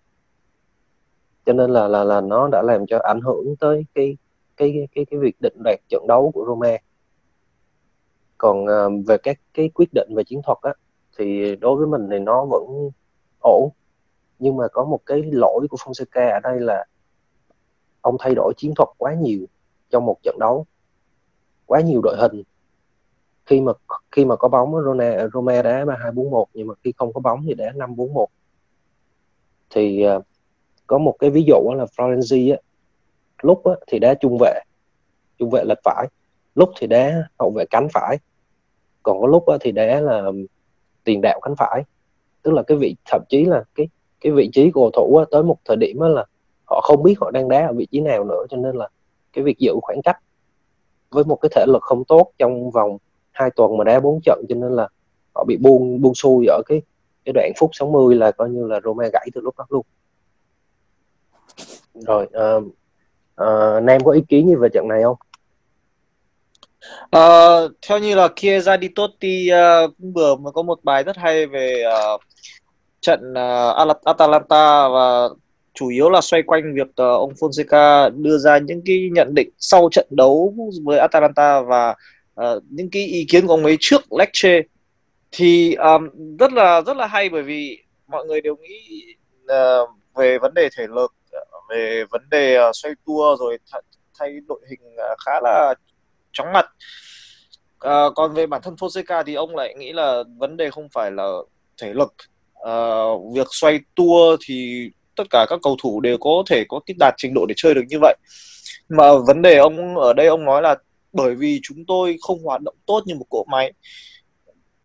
Cho 1.47 1.53
nên 1.53 1.71
là 1.71 1.89
là 1.89 2.05
là 2.05 2.21
nó 2.21 2.49
đã 2.53 2.63
làm 2.63 2.87
cho 2.87 2.99
ảnh 2.99 3.21
hưởng 3.21 3.57
tới 3.57 3.85
cái 3.95 4.17
cái 4.57 4.89
cái 4.95 5.05
cái 5.11 5.21
việc 5.21 5.37
định 5.41 5.57
đoạt 5.65 5.79
trận 5.89 6.07
đấu 6.09 6.31
của 6.35 6.45
Roma. 6.49 6.77
Còn 8.39 8.65
uh, 8.65 9.07
về 9.07 9.17
các 9.23 9.41
cái 9.55 9.71
quyết 9.75 9.89
định 9.95 10.09
về 10.17 10.25
chiến 10.25 10.41
thuật 10.43 10.59
á 10.63 10.73
thì 11.19 11.57
đối 11.57 11.77
với 11.77 11.87
mình 11.87 12.09
thì 12.11 12.19
nó 12.19 12.45
vẫn 12.45 12.91
ổn. 13.41 13.71
Nhưng 14.39 14.57
mà 14.57 14.69
có 14.69 14.85
một 14.85 15.01
cái 15.07 15.23
lỗi 15.33 15.67
của 15.71 15.77
Fonseca 15.77 16.33
ở 16.33 16.41
đây 16.41 16.61
là 16.61 16.85
ông 18.01 18.17
thay 18.19 18.35
đổi 18.35 18.53
chiến 18.57 18.73
thuật 18.77 18.89
quá 18.99 19.15
nhiều 19.15 19.47
trong 19.91 20.07
một 20.07 20.17
trận 20.23 20.37
đấu. 20.41 20.67
Quá 21.67 21.81
nhiều 21.81 22.01
đội 22.03 22.17
hình. 22.19 22.43
Khi 23.47 23.61
mà 23.61 23.73
khi 24.11 24.25
mà 24.25 24.37
có 24.37 24.49
bóng 24.49 24.73
Roma, 24.85 25.29
Roma 25.35 25.63
đá 25.63 25.85
ba 25.85 25.97
hai 26.03 26.13
bốn 26.13 26.31
một 26.31 26.49
nhưng 26.55 26.67
mà 26.67 26.75
khi 26.85 26.93
không 26.97 27.13
có 27.13 27.21
bóng 27.21 27.43
thì 27.47 27.55
đá 27.55 27.73
năm 27.73 27.97
bốn 27.97 28.15
một. 28.15 28.29
Thì 29.71 30.07
uh, 30.17 30.25
có 30.87 30.99
một 30.99 31.17
cái 31.19 31.31
ví 31.31 31.45
dụ 31.47 31.73
là 31.77 31.85
Florenzi 31.85 32.55
á, 32.55 32.59
lúc 33.43 33.65
á, 33.65 33.73
thì 33.87 33.99
đá 33.99 34.15
trung 34.15 34.39
vệ. 34.41 34.61
Trung 35.39 35.51
vệ 35.51 35.65
lệch 35.65 35.79
phải. 35.85 36.09
Lúc 36.55 36.71
thì 36.81 36.87
đá 36.87 37.29
hậu 37.39 37.51
vệ 37.51 37.65
cánh 37.71 37.89
phải. 37.93 38.19
Còn 39.03 39.21
có 39.21 39.27
lúc 39.27 39.47
á, 39.47 39.57
thì 39.61 39.73
đá 39.73 40.01
là 40.01 40.23
tiền 41.05 41.21
đạo 41.21 41.41
cánh 41.43 41.55
phải. 41.57 41.83
Tức 42.43 42.51
là 42.53 42.63
cái 42.63 42.77
vị 42.77 42.97
thậm 43.05 43.23
chí 43.29 43.45
là 43.45 43.65
cái 43.75 43.89
cái 44.21 44.33
vị 44.33 44.51
trí 44.53 44.71
của 44.71 44.81
cầu 44.81 44.91
thủ 44.91 45.17
á, 45.17 45.25
tới 45.31 45.43
một 45.43 45.57
thời 45.65 45.77
điểm 45.77 46.01
á 46.01 46.09
là 46.09 46.25
họ 46.65 46.81
không 46.81 47.03
biết 47.03 47.15
họ 47.21 47.31
đang 47.31 47.49
đá 47.49 47.67
ở 47.67 47.73
vị 47.73 47.87
trí 47.91 48.01
nào 48.01 48.25
nữa 48.25 48.45
cho 48.51 48.57
nên 48.57 48.77
là 48.77 48.89
cái 49.33 49.45
việc 49.45 49.59
giữ 49.59 49.73
khoảng 49.83 50.03
cách 50.03 50.17
với 51.11 51.25
một 51.25 51.37
cái 51.37 51.51
thể 51.55 51.65
lực 51.69 51.83
không 51.83 52.05
tốt 52.05 52.33
trong 52.39 52.71
vòng 52.71 52.99
hai 53.33 53.51
tuần 53.57 53.77
mà 53.77 53.85
đá 53.85 54.01
bốn 54.01 54.21
trận 54.25 54.45
cho 54.49 54.55
nên 54.55 54.73
là 54.73 54.89
họ 55.35 55.45
bị 55.45 55.57
buông 55.57 56.01
buông 56.01 56.15
xuôi 56.15 56.47
ở 56.47 56.63
cái 56.67 56.83
cái 57.25 57.33
đoạn 57.33 57.53
phút 57.57 57.71
60 57.73 58.15
là 58.15 58.33
coi 58.33 58.51
như 58.51 58.67
là 58.67 58.81
Roma 58.85 59.09
gãy 59.13 59.29
từ 59.35 59.41
lúc 59.41 59.55
đó 59.59 59.67
luôn. 59.69 59.87
Rồi 61.95 62.29
uh, 62.57 62.65
uh, 63.43 63.83
Nam 63.83 64.05
có 64.05 64.13
ý 64.13 64.21
kiến 64.29 64.49
gì 64.49 64.55
về 64.55 64.69
trận 64.75 64.89
này 64.89 65.03
không? 65.03 65.17
Uh, 67.17 67.73
theo 67.89 67.99
như 67.99 68.15
là 68.15 68.29
Chiesa 68.37 68.77
đi 68.77 68.89
tốt 68.89 69.11
thì 69.21 69.51
uh, 69.85 69.93
vừa 70.15 70.37
mới 70.37 70.53
có 70.53 70.63
một 70.63 70.85
bài 70.85 71.03
rất 71.03 71.17
hay 71.17 71.47
về 71.47 71.85
uh, 72.15 72.21
trận 73.01 73.33
uh, 73.33 74.05
Atalanta 74.05 74.89
và 74.89 75.29
chủ 75.75 75.89
yếu 75.89 76.11
là 76.11 76.21
xoay 76.21 76.43
quanh 76.43 76.75
việc 76.75 76.89
uh, 76.89 76.97
ông 76.97 77.33
Fonseca 77.33 78.11
đưa 78.23 78.39
ra 78.39 78.59
những 78.59 78.83
cái 78.85 79.09
nhận 79.13 79.35
định 79.35 79.49
sau 79.59 79.89
trận 79.93 80.07
đấu 80.11 80.55
với 80.85 80.99
Atalanta 80.99 81.61
và 81.61 81.95
uh, 82.41 82.63
những 82.71 82.91
cái 82.91 83.07
ý 83.07 83.27
kiến 83.31 83.47
của 83.47 83.53
ông 83.53 83.65
ấy 83.65 83.77
trước 83.81 84.13
Lecce. 84.13 84.63
Thì 85.33 85.75
um, 85.75 86.09
rất 86.39 86.53
là 86.53 86.81
rất 86.81 86.97
là 86.97 87.07
hay 87.07 87.29
bởi 87.29 87.43
vì 87.43 87.79
mọi 88.07 88.25
người 88.25 88.41
đều 88.41 88.57
nghĩ 88.57 89.05
uh, 89.45 89.91
về 90.15 90.39
vấn 90.39 90.55
đề 90.55 90.69
thể 90.77 90.87
lực 90.87 91.13
về 91.71 92.05
vấn 92.11 92.23
đề 92.31 92.55
ờ, 92.55 92.71
xoay 92.75 92.95
tua 93.07 93.37
rồi 93.41 93.59
th- 93.73 93.81
thay 94.19 94.41
đội 94.49 94.61
hình 94.71 94.81
ờ, 94.97 95.15
khá 95.25 95.41
là 95.43 95.75
chóng 96.33 96.53
mặt. 96.53 96.67
À, 97.79 98.05
còn 98.15 98.35
về 98.35 98.47
bản 98.47 98.63
thân 98.63 98.75
Fonseca 98.75 99.23
thì 99.27 99.35
ông 99.35 99.57
lại 99.57 99.75
nghĩ 99.79 99.93
là 99.93 100.23
vấn 100.37 100.57
đề 100.57 100.71
không 100.71 100.89
phải 100.93 101.11
là 101.11 101.33
thể 101.83 101.93
lực. 101.95 102.15
À, 102.65 103.05
việc 103.35 103.47
xoay 103.51 103.81
tua 103.95 104.37
thì 104.45 104.91
tất 105.17 105.25
cả 105.31 105.47
các 105.49 105.61
cầu 105.63 105.77
thủ 105.83 106.01
đều 106.01 106.19
có 106.19 106.43
thể 106.47 106.65
có 106.69 106.81
cái 106.87 106.95
đạt 106.99 107.15
trình 107.17 107.35
độ 107.35 107.47
để 107.49 107.55
chơi 107.57 107.75
được 107.75 107.85
như 107.89 107.99
vậy. 108.01 108.17
Mà 108.89 109.05
vấn 109.27 109.43
đề 109.43 109.57
ông 109.57 109.99
ở 109.99 110.13
đây 110.13 110.27
ông 110.27 110.45
nói 110.45 110.63
là 110.63 110.77
bởi 111.13 111.35
vì 111.35 111.61
chúng 111.63 111.85
tôi 111.89 112.17
không 112.21 112.43
hoạt 112.43 112.61
động 112.63 112.77
tốt 112.87 113.03
như 113.07 113.15
một 113.15 113.27
cỗ 113.31 113.45
máy 113.51 113.73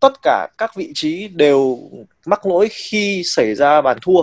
tất 0.02 0.12
cả 0.22 0.48
các 0.58 0.74
vị 0.76 0.90
trí 0.94 1.28
đều 1.28 1.78
mắc 2.26 2.46
lỗi 2.46 2.68
khi 2.70 3.22
xảy 3.24 3.54
ra 3.54 3.80
bàn 3.80 3.98
thua. 4.02 4.22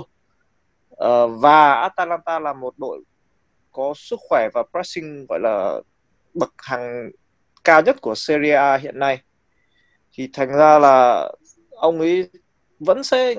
Ờ, 1.00 1.27
và 1.27 1.74
Atalanta 1.74 2.39
là 2.39 2.53
một 2.53 2.74
đội 2.77 3.03
có 3.72 3.94
sức 3.98 4.20
khỏe 4.29 4.50
và 4.53 4.63
pressing 4.72 5.25
gọi 5.29 5.39
là 5.39 5.82
bậc 6.34 6.53
hàng 6.58 7.12
cao 7.63 7.82
nhất 7.82 8.01
của 8.01 8.15
Serie 8.15 8.53
A 8.53 8.77
hiện 8.77 9.00
nay. 9.00 9.22
Thì 10.13 10.29
thành 10.34 10.50
ra 10.50 10.79
là 10.79 11.29
ông 11.72 12.00
ấy 12.00 12.29
vẫn 12.79 13.03
sẽ 13.03 13.36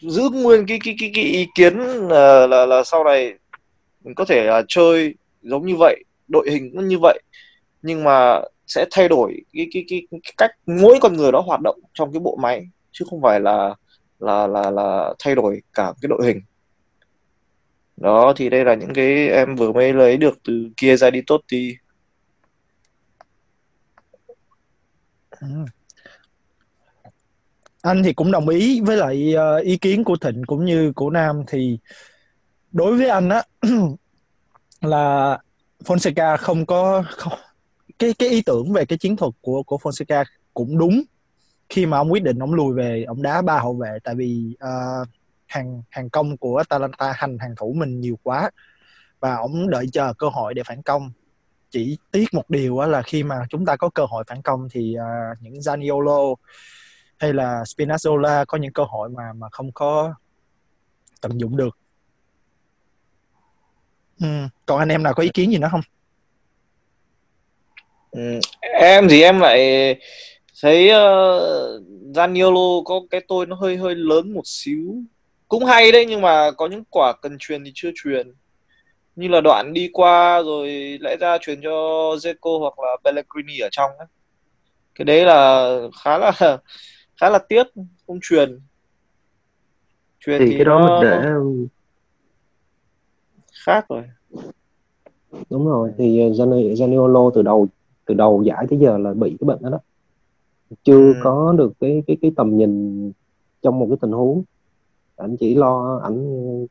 giữ 0.00 0.22
nguyên 0.32 0.66
cái 0.66 0.78
cái 0.84 0.96
cái, 1.00 1.10
cái 1.14 1.24
ý 1.24 1.46
kiến 1.54 1.78
là, 2.08 2.46
là 2.46 2.66
là 2.66 2.84
sau 2.84 3.04
này 3.04 3.34
mình 4.04 4.14
có 4.14 4.24
thể 4.24 4.44
là 4.44 4.62
chơi 4.68 5.14
giống 5.42 5.66
như 5.66 5.76
vậy 5.78 6.04
đội 6.28 6.50
hình 6.50 6.72
cũng 6.74 6.88
như 6.88 6.98
vậy 7.02 7.22
nhưng 7.82 8.04
mà 8.04 8.40
sẽ 8.66 8.86
thay 8.90 9.08
đổi 9.08 9.40
cái, 9.52 9.66
cái 9.74 9.84
cái 9.88 10.06
cái 10.10 10.32
cách 10.36 10.50
mỗi 10.66 10.98
con 11.00 11.16
người 11.16 11.32
đó 11.32 11.40
hoạt 11.40 11.60
động 11.60 11.80
trong 11.94 12.12
cái 12.12 12.20
bộ 12.20 12.36
máy 12.40 12.68
chứ 12.92 13.04
không 13.10 13.22
phải 13.22 13.40
là 13.40 13.74
là 14.18 14.46
là 14.46 14.70
là 14.70 15.14
thay 15.18 15.34
đổi 15.34 15.62
cả 15.74 15.92
cái 16.02 16.08
đội 16.08 16.26
hình 16.26 16.40
đó 17.96 18.32
thì 18.36 18.48
đây 18.50 18.64
là 18.64 18.74
những 18.74 18.94
cái 18.94 19.28
em 19.28 19.56
vừa 19.56 19.72
mới 19.72 19.92
lấy 19.92 20.16
được 20.16 20.38
từ 20.44 20.68
kia 20.76 20.96
ra 20.96 21.10
đi 21.10 21.20
tốt 21.26 21.40
thì 21.48 21.76
Ừ. 25.40 25.46
anh 27.82 28.02
thì 28.02 28.12
cũng 28.12 28.32
đồng 28.32 28.48
ý 28.48 28.80
với 28.80 28.96
lại 28.96 29.34
ờ, 29.34 29.56
ý 29.58 29.76
kiến 29.76 30.04
của 30.04 30.16
Thịnh 30.16 30.42
cũng 30.46 30.64
như 30.64 30.92
của 30.92 31.10
Nam. 31.10 31.42
Thì 31.48 31.78
đối 32.72 32.98
với 32.98 33.08
anh 33.08 33.28
á 33.28 33.42
là 34.80 35.38
Fonseca 35.84 36.36
không 36.36 36.66
có 36.66 37.04
không, 37.08 37.32
cái 37.98 38.14
cái 38.18 38.28
ý 38.28 38.42
tưởng 38.42 38.72
về 38.72 38.84
cái 38.84 38.98
chiến 38.98 39.16
thuật 39.16 39.32
của 39.40 39.62
của 39.62 39.78
Fonseca 39.82 40.24
cũng 40.54 40.78
đúng 40.78 41.02
khi 41.68 41.86
mà 41.86 41.98
ông 41.98 42.12
quyết 42.12 42.22
định 42.22 42.38
ông 42.38 42.54
lùi 42.54 42.74
về 42.74 43.04
ông 43.08 43.22
đá 43.22 43.42
ba 43.42 43.58
hậu 43.58 43.74
vệ. 43.74 43.98
Tại 44.04 44.14
vì 44.14 44.56
uh, 44.64 45.08
hàng 45.46 45.82
hàng 45.90 46.10
công 46.10 46.36
của 46.36 46.56
Atalanta 46.56 47.12
hành 47.16 47.38
hàng 47.38 47.54
thủ 47.56 47.72
mình 47.76 48.00
nhiều 48.00 48.18
quá 48.22 48.50
và 49.20 49.34
ông 49.36 49.70
đợi 49.70 49.86
chờ 49.92 50.12
cơ 50.18 50.28
hội 50.28 50.54
để 50.54 50.62
phản 50.62 50.82
công 50.82 51.12
chỉ 51.70 51.98
tiếc 52.12 52.34
một 52.34 52.50
điều 52.50 52.80
là 52.80 53.02
khi 53.02 53.22
mà 53.22 53.36
chúng 53.50 53.66
ta 53.66 53.76
có 53.76 53.88
cơ 53.88 54.04
hội 54.04 54.24
phản 54.26 54.42
công 54.42 54.68
thì 54.70 54.96
uh, 54.98 55.42
những 55.42 55.54
Zaniolo 55.54 56.34
hay 57.18 57.32
là 57.32 57.62
Spinazzola 57.62 58.44
có 58.48 58.58
những 58.58 58.72
cơ 58.72 58.84
hội 58.84 59.08
mà 59.08 59.32
mà 59.32 59.48
không 59.50 59.72
có 59.72 60.14
tận 61.20 61.40
dụng 61.40 61.56
được. 61.56 61.78
Ừ. 64.20 64.26
Còn 64.66 64.78
anh 64.78 64.88
em 64.88 65.02
nào 65.02 65.14
có 65.14 65.22
ý 65.22 65.28
kiến 65.34 65.50
gì 65.50 65.58
nữa 65.58 65.68
không? 65.70 65.80
Ừ. 68.10 68.40
Em 68.60 69.08
thì 69.10 69.22
em 69.22 69.40
lại 69.40 69.60
thấy 70.62 70.88
uh, 70.88 71.82
Zaniolo 72.14 72.84
có 72.84 73.00
cái 73.10 73.20
tôi 73.28 73.46
nó 73.46 73.56
hơi 73.56 73.76
hơi 73.76 73.94
lớn 73.94 74.34
một 74.34 74.42
xíu 74.44 75.02
cũng 75.54 75.64
hay 75.64 75.92
đấy 75.92 76.06
nhưng 76.08 76.20
mà 76.20 76.50
có 76.50 76.66
những 76.66 76.84
quả 76.90 77.12
cần 77.22 77.36
truyền 77.38 77.64
thì 77.64 77.72
chưa 77.74 77.90
truyền. 77.94 78.34
Như 79.16 79.28
là 79.28 79.40
đoạn 79.40 79.72
đi 79.72 79.90
qua 79.92 80.42
rồi 80.42 80.98
lẽ 81.00 81.16
ra 81.20 81.38
truyền 81.40 81.60
cho 81.62 81.70
Zeko 82.14 82.58
hoặc 82.58 82.74
là 82.78 82.96
Pellegrini 83.04 83.58
ở 83.58 83.68
trong 83.70 83.90
ấy. 83.98 84.06
cái 84.94 85.04
đấy 85.04 85.24
là 85.24 85.78
khá 86.02 86.18
là 86.18 86.32
khá 87.20 87.30
là 87.30 87.38
tiếc 87.38 87.66
không 88.06 88.18
truyền. 88.22 88.60
Truyền 90.20 90.40
thì, 90.40 90.46
thì 90.46 90.54
cái 90.56 90.64
đó 90.64 90.78
nó... 90.78 91.00
mình 91.00 91.10
để 91.10 91.28
khác 93.64 93.86
rồi. 93.88 94.02
Đúng 95.50 95.66
rồi 95.66 95.92
thì 95.98 96.18
Zaniolo 96.18 97.30
từ 97.30 97.42
đầu 97.42 97.68
từ 98.06 98.14
đầu 98.14 98.42
giải 98.42 98.66
tới 98.70 98.78
giờ 98.78 98.98
là 98.98 99.14
bị 99.14 99.36
cái 99.40 99.46
bệnh 99.46 99.62
đó 99.62 99.70
đó. 99.70 99.78
Chưa 100.82 101.12
ừ. 101.12 101.14
có 101.22 101.54
được 101.58 101.72
cái 101.80 102.02
cái 102.06 102.16
cái 102.22 102.32
tầm 102.36 102.56
nhìn 102.56 103.12
trong 103.62 103.78
một 103.78 103.86
cái 103.90 103.96
tình 104.00 104.12
huống 104.12 104.44
ảnh 105.16 105.36
chỉ 105.40 105.54
lo 105.54 106.00
ảnh 106.04 106.66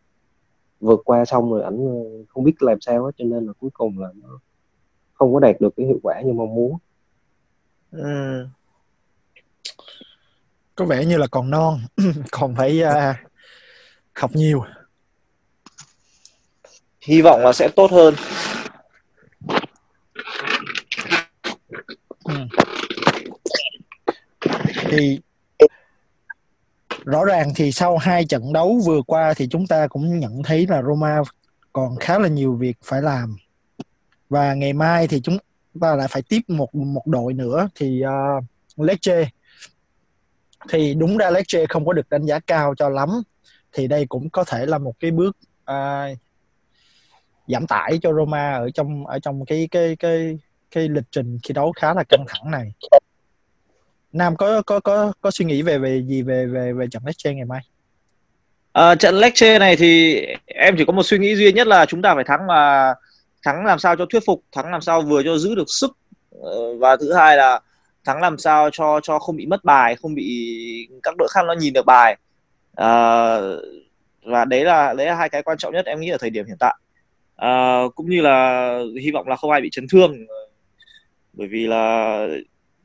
vượt 0.79 1.01
qua 1.05 1.25
xong 1.25 1.51
rồi 1.51 1.63
ảnh 1.63 1.87
ờ, 1.87 2.23
không 2.29 2.43
biết 2.43 2.63
làm 2.63 2.81
sao 2.81 3.05
hết 3.05 3.11
cho 3.17 3.25
nên 3.25 3.45
là 3.45 3.53
cuối 3.59 3.69
cùng 3.73 3.99
là 3.99 4.07
nó 4.15 4.39
không 5.13 5.33
có 5.33 5.39
đạt 5.39 5.61
được 5.61 5.73
cái 5.77 5.85
hiệu 5.85 5.99
quả 6.03 6.21
như 6.21 6.33
mong 6.33 6.55
muốn 6.55 6.77
ừ. 7.91 8.47
có 10.75 10.85
vẻ 10.85 11.05
như 11.05 11.17
là 11.17 11.27
còn 11.31 11.49
non 11.49 11.79
còn 12.31 12.55
phải 12.55 12.81
uh, 12.83 13.15
học 14.13 14.31
nhiều 14.33 14.63
hy 17.01 17.21
vọng 17.21 17.39
là 17.39 17.53
sẽ 17.53 17.69
tốt 17.75 17.91
hơn 17.91 18.15
ừ. 22.23 22.33
thì 24.89 25.19
rõ 27.13 27.25
ràng 27.25 27.51
thì 27.55 27.71
sau 27.71 27.97
hai 27.97 28.25
trận 28.25 28.53
đấu 28.53 28.79
vừa 28.85 29.01
qua 29.01 29.33
thì 29.33 29.47
chúng 29.47 29.67
ta 29.67 29.87
cũng 29.87 30.19
nhận 30.19 30.43
thấy 30.43 30.67
là 30.67 30.81
Roma 30.81 31.21
còn 31.73 31.95
khá 31.99 32.19
là 32.19 32.27
nhiều 32.27 32.55
việc 32.55 32.77
phải 32.83 33.01
làm. 33.01 33.37
Và 34.29 34.53
ngày 34.53 34.73
mai 34.73 35.07
thì 35.07 35.21
chúng 35.21 35.37
ta 35.81 35.95
lại 35.95 36.07
phải 36.07 36.21
tiếp 36.21 36.41
một 36.47 36.75
một 36.75 37.07
đội 37.07 37.33
nữa 37.33 37.69
thì 37.75 38.03
uh, 38.05 38.43
Lecce. 38.79 39.29
Thì 40.69 40.93
đúng 40.93 41.17
ra 41.17 41.29
Lecce 41.29 41.65
không 41.69 41.85
có 41.85 41.93
được 41.93 42.09
đánh 42.09 42.25
giá 42.25 42.39
cao 42.39 42.75
cho 42.77 42.89
lắm. 42.89 43.09
Thì 43.73 43.87
đây 43.87 44.05
cũng 44.05 44.29
có 44.29 44.43
thể 44.43 44.65
là 44.65 44.77
một 44.77 44.93
cái 44.99 45.11
bước 45.11 45.37
uh, 45.71 46.17
giảm 47.47 47.67
tải 47.67 47.99
cho 48.01 48.13
Roma 48.13 48.53
ở 48.53 48.69
trong 48.73 49.07
ở 49.07 49.19
trong 49.19 49.45
cái 49.45 49.67
cái 49.71 49.95
cái 49.95 50.39
cái 50.71 50.89
lịch 50.89 51.11
trình 51.11 51.39
thi 51.43 51.53
đấu 51.53 51.73
khá 51.75 51.93
là 51.93 52.03
căng 52.03 52.25
thẳng 52.27 52.51
này. 52.51 52.73
Nam 54.13 54.35
có 54.35 54.61
có 54.61 54.79
có 54.79 55.13
có 55.21 55.31
suy 55.31 55.45
nghĩ 55.45 55.61
về 55.61 55.77
về 55.77 56.03
gì 56.07 56.21
về 56.21 56.45
về 56.45 56.73
về 56.73 56.87
trận 56.91 57.03
Lecce 57.05 57.33
ngày 57.33 57.45
mai? 57.45 57.61
À, 58.73 58.95
trận 58.95 59.15
Lecce 59.15 59.59
này 59.59 59.75
thì 59.75 60.21
em 60.45 60.75
chỉ 60.77 60.85
có 60.85 60.93
một 60.93 61.03
suy 61.03 61.17
nghĩ 61.17 61.35
duy 61.35 61.51
nhất 61.51 61.67
là 61.67 61.85
chúng 61.85 62.01
ta 62.01 62.15
phải 62.15 62.23
thắng 62.23 62.47
mà 62.47 62.93
thắng 63.43 63.65
làm 63.65 63.79
sao 63.79 63.95
cho 63.95 64.05
thuyết 64.05 64.23
phục, 64.25 64.43
thắng 64.51 64.71
làm 64.71 64.81
sao 64.81 65.01
vừa 65.01 65.23
cho 65.23 65.37
giữ 65.37 65.55
được 65.55 65.67
sức 65.67 65.97
ờ, 66.41 66.77
và 66.77 66.97
thứ 66.97 67.13
hai 67.13 67.37
là 67.37 67.59
thắng 68.05 68.21
làm 68.21 68.37
sao 68.37 68.69
cho 68.71 68.99
cho 69.03 69.19
không 69.19 69.35
bị 69.35 69.45
mất 69.45 69.63
bài, 69.63 69.95
không 69.95 70.15
bị 70.15 70.87
các 71.03 71.15
đội 71.17 71.27
khác 71.31 71.41
nó 71.47 71.53
nhìn 71.53 71.73
được 71.73 71.85
bài. 71.85 72.17
À, 72.75 73.37
và 74.25 74.45
đấy 74.45 74.63
là 74.63 74.93
đấy 74.93 75.07
là 75.07 75.15
hai 75.15 75.29
cái 75.29 75.43
quan 75.43 75.57
trọng 75.57 75.73
nhất 75.73 75.85
em 75.85 75.99
nghĩ 75.99 76.09
ở 76.09 76.17
thời 76.17 76.29
điểm 76.29 76.45
hiện 76.45 76.57
tại. 76.59 76.75
À, 77.35 77.81
cũng 77.95 78.09
như 78.09 78.21
là 78.21 78.79
hy 79.01 79.11
vọng 79.11 79.27
là 79.27 79.35
không 79.35 79.51
ai 79.51 79.61
bị 79.61 79.69
chấn 79.71 79.87
thương 79.91 80.25
bởi 81.33 81.47
vì 81.47 81.67
là 81.67 82.27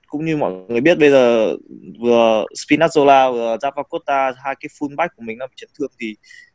cũng 0.08 0.24
như 0.24 0.36
mọi 0.36 0.52
người 0.68 0.80
biết 0.80 0.98
bây 0.98 1.10
giờ 1.10 1.56
vừa 2.00 2.44
Spinazzola 2.54 3.32
vừa 3.32 3.56
Zappacosta 3.56 4.32
hai 4.44 4.54
cái 4.60 4.68
fullback 4.78 5.08
của 5.16 5.22
mình 5.22 5.38
đang 5.38 5.48
bị 5.48 5.54
chấn 5.56 5.68
thương 5.78 5.90
thì 6.00 6.14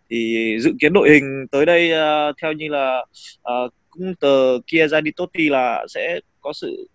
thì 0.10 0.58
dự 0.60 0.72
kiến 0.80 0.94
đội 0.94 1.10
hình 1.10 1.46
tới 1.52 1.66
đây 1.66 1.92
uh, 1.92 2.36
theo 2.42 2.52
như 2.52 2.68
là 2.70 3.06
uh, 3.42 3.74
cũng 3.90 4.16
tờ 4.20 4.58
kia 4.68 4.88
ra 4.88 5.02
đi 5.02 5.12
Totti 5.12 5.50
là 5.50 5.86
sẽ 5.90 6.20
có 6.42 6.54
sự 6.54 6.88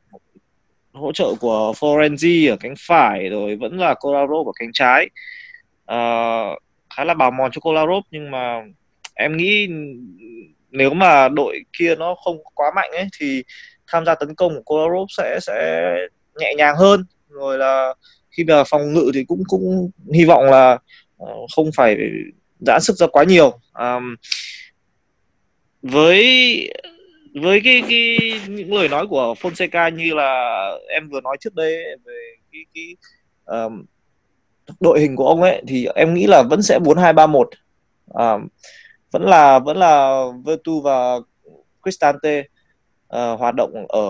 hỗ 0.93 1.12
trợ 1.12 1.35
của 1.41 1.73
Florenzi 1.77 2.50
ở 2.50 2.57
cánh 2.61 2.75
phải 2.79 3.29
rồi 3.29 3.57
vẫn 3.57 3.79
là 3.79 3.95
Kolarov 3.95 4.49
ở 4.49 4.53
cánh 4.59 4.71
trái. 4.73 5.11
Uh, 5.93 6.59
khá 6.97 7.05
là 7.05 7.15
bào 7.15 7.31
mòn 7.31 7.50
cho 7.53 7.61
Kolarov 7.61 8.05
nhưng 8.11 8.31
mà 8.31 8.65
em 9.15 9.37
nghĩ 9.37 9.69
nếu 10.71 10.95
mà 10.95 11.29
đội 11.29 11.61
kia 11.79 11.95
nó 11.95 12.15
không 12.25 12.38
quá 12.55 12.73
mạnh 12.77 12.91
ấy 12.93 13.09
thì 13.21 13.43
tham 13.87 14.05
gia 14.05 14.15
tấn 14.15 14.35
công 14.35 14.55
của 14.55 14.62
Kolarov 14.62 15.07
sẽ 15.17 15.38
sẽ 15.43 15.95
nhẹ 16.38 16.54
nhàng 16.57 16.76
hơn. 16.76 17.04
Rồi 17.28 17.59
là 17.59 17.95
khi 18.30 18.45
mà 18.45 18.64
phòng 18.64 18.92
ngự 18.92 19.11
thì 19.14 19.25
cũng 19.25 19.42
cũng 19.49 19.90
hy 20.14 20.25
vọng 20.25 20.45
là 20.45 20.78
ờ, 21.18 21.35
không 21.57 21.71
phải 21.76 21.97
giãn 22.61 22.80
sức 22.80 22.97
ra 22.97 23.07
quá 23.07 23.25
nhiều. 23.25 23.59
À, 23.73 24.00
với 25.83 26.25
với 27.35 27.61
cái 27.64 27.83
cái 27.88 28.18
những 28.49 28.75
lời 28.75 28.88
nói 28.88 29.07
của 29.07 29.35
Fonseca 29.40 29.95
như 29.95 30.14
là 30.14 30.71
em 30.88 31.09
vừa 31.09 31.21
nói 31.21 31.37
trước 31.40 31.54
đây 31.54 31.85
về 32.04 32.35
cái 32.52 32.64
cái 32.75 32.97
um, 33.45 33.85
đội 34.80 35.00
hình 35.00 35.16
của 35.16 35.26
ông 35.26 35.42
ấy 35.42 35.62
thì 35.68 35.87
em 35.95 36.14
nghĩ 36.14 36.26
là 36.26 36.42
vẫn 36.42 36.62
sẽ 36.62 36.78
4231 36.78 37.28
một. 37.33 37.50
Vẫn 39.11 39.23
là 39.23 39.59
vẫn 39.59 39.76
là 39.76 40.25
Vertu 40.45 40.80
và 40.80 41.14
Cristante 41.83 42.40
uh, 43.16 43.38
hoạt 43.38 43.54
động 43.54 43.87
ở 43.88 44.02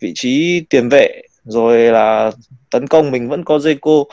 vị 0.00 0.12
trí 0.14 0.62
tiền 0.70 0.88
vệ 0.90 1.22
rồi 1.44 1.78
là 1.78 2.30
tấn 2.70 2.86
công 2.86 3.10
mình 3.10 3.28
vẫn 3.28 3.44
có 3.44 3.58
Zeko 3.58 4.04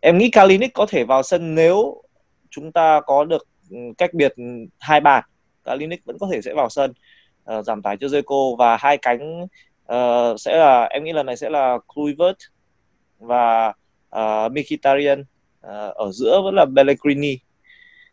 em 0.00 0.18
nghĩ 0.18 0.30
Kalinic 0.30 0.74
có 0.74 0.86
thể 0.86 1.04
vào 1.04 1.22
sân 1.22 1.54
nếu 1.54 2.02
chúng 2.50 2.72
ta 2.72 3.00
có 3.06 3.24
được 3.24 3.46
ừ, 3.70 3.76
cách 3.98 4.14
biệt 4.14 4.34
hai 4.78 5.00
bàn. 5.00 5.24
Kalinic 5.64 6.04
vẫn 6.04 6.18
có 6.18 6.28
thể 6.32 6.42
sẽ 6.42 6.54
vào 6.54 6.68
sân 6.68 6.92
uh, 7.58 7.64
giảm 7.64 7.82
tải 7.82 7.96
cho 8.00 8.06
Zeko 8.06 8.56
và 8.56 8.76
hai 8.76 8.98
cánh 8.98 9.42
uh, 9.92 10.40
sẽ 10.40 10.56
là 10.56 10.84
em 10.84 11.04
nghĩ 11.04 11.12
lần 11.12 11.26
này 11.26 11.36
sẽ 11.36 11.50
là 11.50 11.78
Kluivert 11.94 12.36
và 13.18 13.72
uh, 14.16 14.52
Mkhitaryan 14.52 15.20
uh, 15.20 15.94
ở 15.94 16.10
giữa 16.12 16.40
vẫn 16.44 16.54
là 16.54 16.66
Pellegrini. 16.76 17.38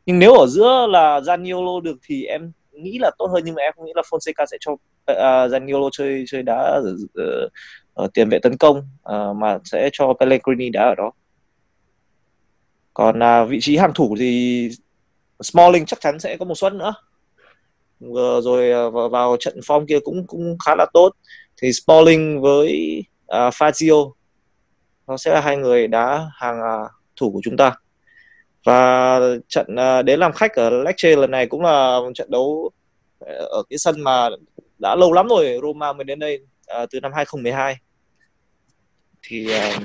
Nhưng 0.06 0.20
nếu 0.20 0.34
ở 0.34 0.48
giữa 0.48 0.88
là 0.90 1.20
Zaniolo 1.20 1.82
được 1.82 1.98
thì 2.08 2.26
em 2.26 2.52
nghĩ 2.72 2.98
là 3.00 3.12
tốt 3.18 3.28
hơn 3.28 3.44
nhưng 3.46 3.56
mà 3.56 3.62
em 3.62 3.74
không 3.76 3.86
nghĩ 3.86 3.92
là 3.96 4.02
Fonseca 4.02 4.46
sẽ 4.46 4.58
cho 4.60 4.72
uh, 4.72 5.52
Zaniolo 5.52 5.90
chơi 5.92 6.24
chơi 6.28 6.44
đá 6.44 6.56
ở, 6.56 6.96
ở, 7.96 8.08
tiền 8.14 8.30
vệ 8.30 8.40
tấn 8.40 8.58
công 8.58 8.78
uh, 8.78 9.36
mà 9.36 9.58
sẽ 9.64 9.90
cho 9.94 10.14
Pellegrini 10.20 10.70
đá 10.70 10.84
ở 10.84 10.96
đó. 10.96 11.12
Còn 12.94 13.20
uh, 13.20 13.50
vị 13.50 13.58
trí 13.62 13.78
hàng 13.78 13.94
thủ 13.94 14.16
thì 14.20 14.70
Smalling 15.42 15.86
chắc 15.86 16.02
chắn 16.02 16.20
sẽ 16.20 16.38
có 16.38 16.46
một 16.46 16.56
suất 16.56 16.74
nữa. 16.74 16.94
Vừa 18.00 18.42
rồi 18.42 18.88
uh, 18.88 19.12
vào 19.12 19.38
trận 19.40 19.60
form 19.60 19.86
kia 19.86 20.00
cũng 20.00 20.28
cũng 20.28 20.58
khá 20.66 20.76
là 20.76 20.86
tốt. 20.94 21.10
Thì 21.62 21.72
Smalling 21.74 22.42
với 22.42 23.04
uh, 23.26 23.54
Fazio 23.54 24.12
nó 25.08 25.18
sẽ 25.18 25.34
là 25.34 25.42
hai 25.42 25.58
người 25.58 25.88
đá 25.88 26.30
hàng 26.34 26.60
uh, 26.60 26.92
thủ 27.16 27.32
của 27.32 27.42
chúng 27.44 27.58
ta. 27.58 27.76
Và 28.64 29.20
trận 29.48 29.68
uh, 30.00 30.06
đến 30.06 30.20
làm 30.20 30.34
khách 30.34 30.56
ở 30.56 30.70
Lecce 30.70 31.16
lần 31.16 31.32
này 31.32 31.48
cũng 31.48 31.62
là 31.62 32.00
một 32.00 32.12
trận 32.16 32.32
đấu 32.32 32.72
ở 33.28 33.64
cái 33.70 33.78
sân 33.78 34.02
mà 34.02 34.30
đã 34.80 34.96
lâu 34.96 35.14
lắm 35.14 35.28
rồi 35.28 35.60
Roma 35.62 35.94
mới 35.94 36.04
đến 36.04 36.20
đây 36.20 36.40
uh, 36.84 36.90
từ 36.92 37.00
năm 37.00 37.12
2012 37.16 37.78
thì 39.28 39.48
uh, 39.48 39.84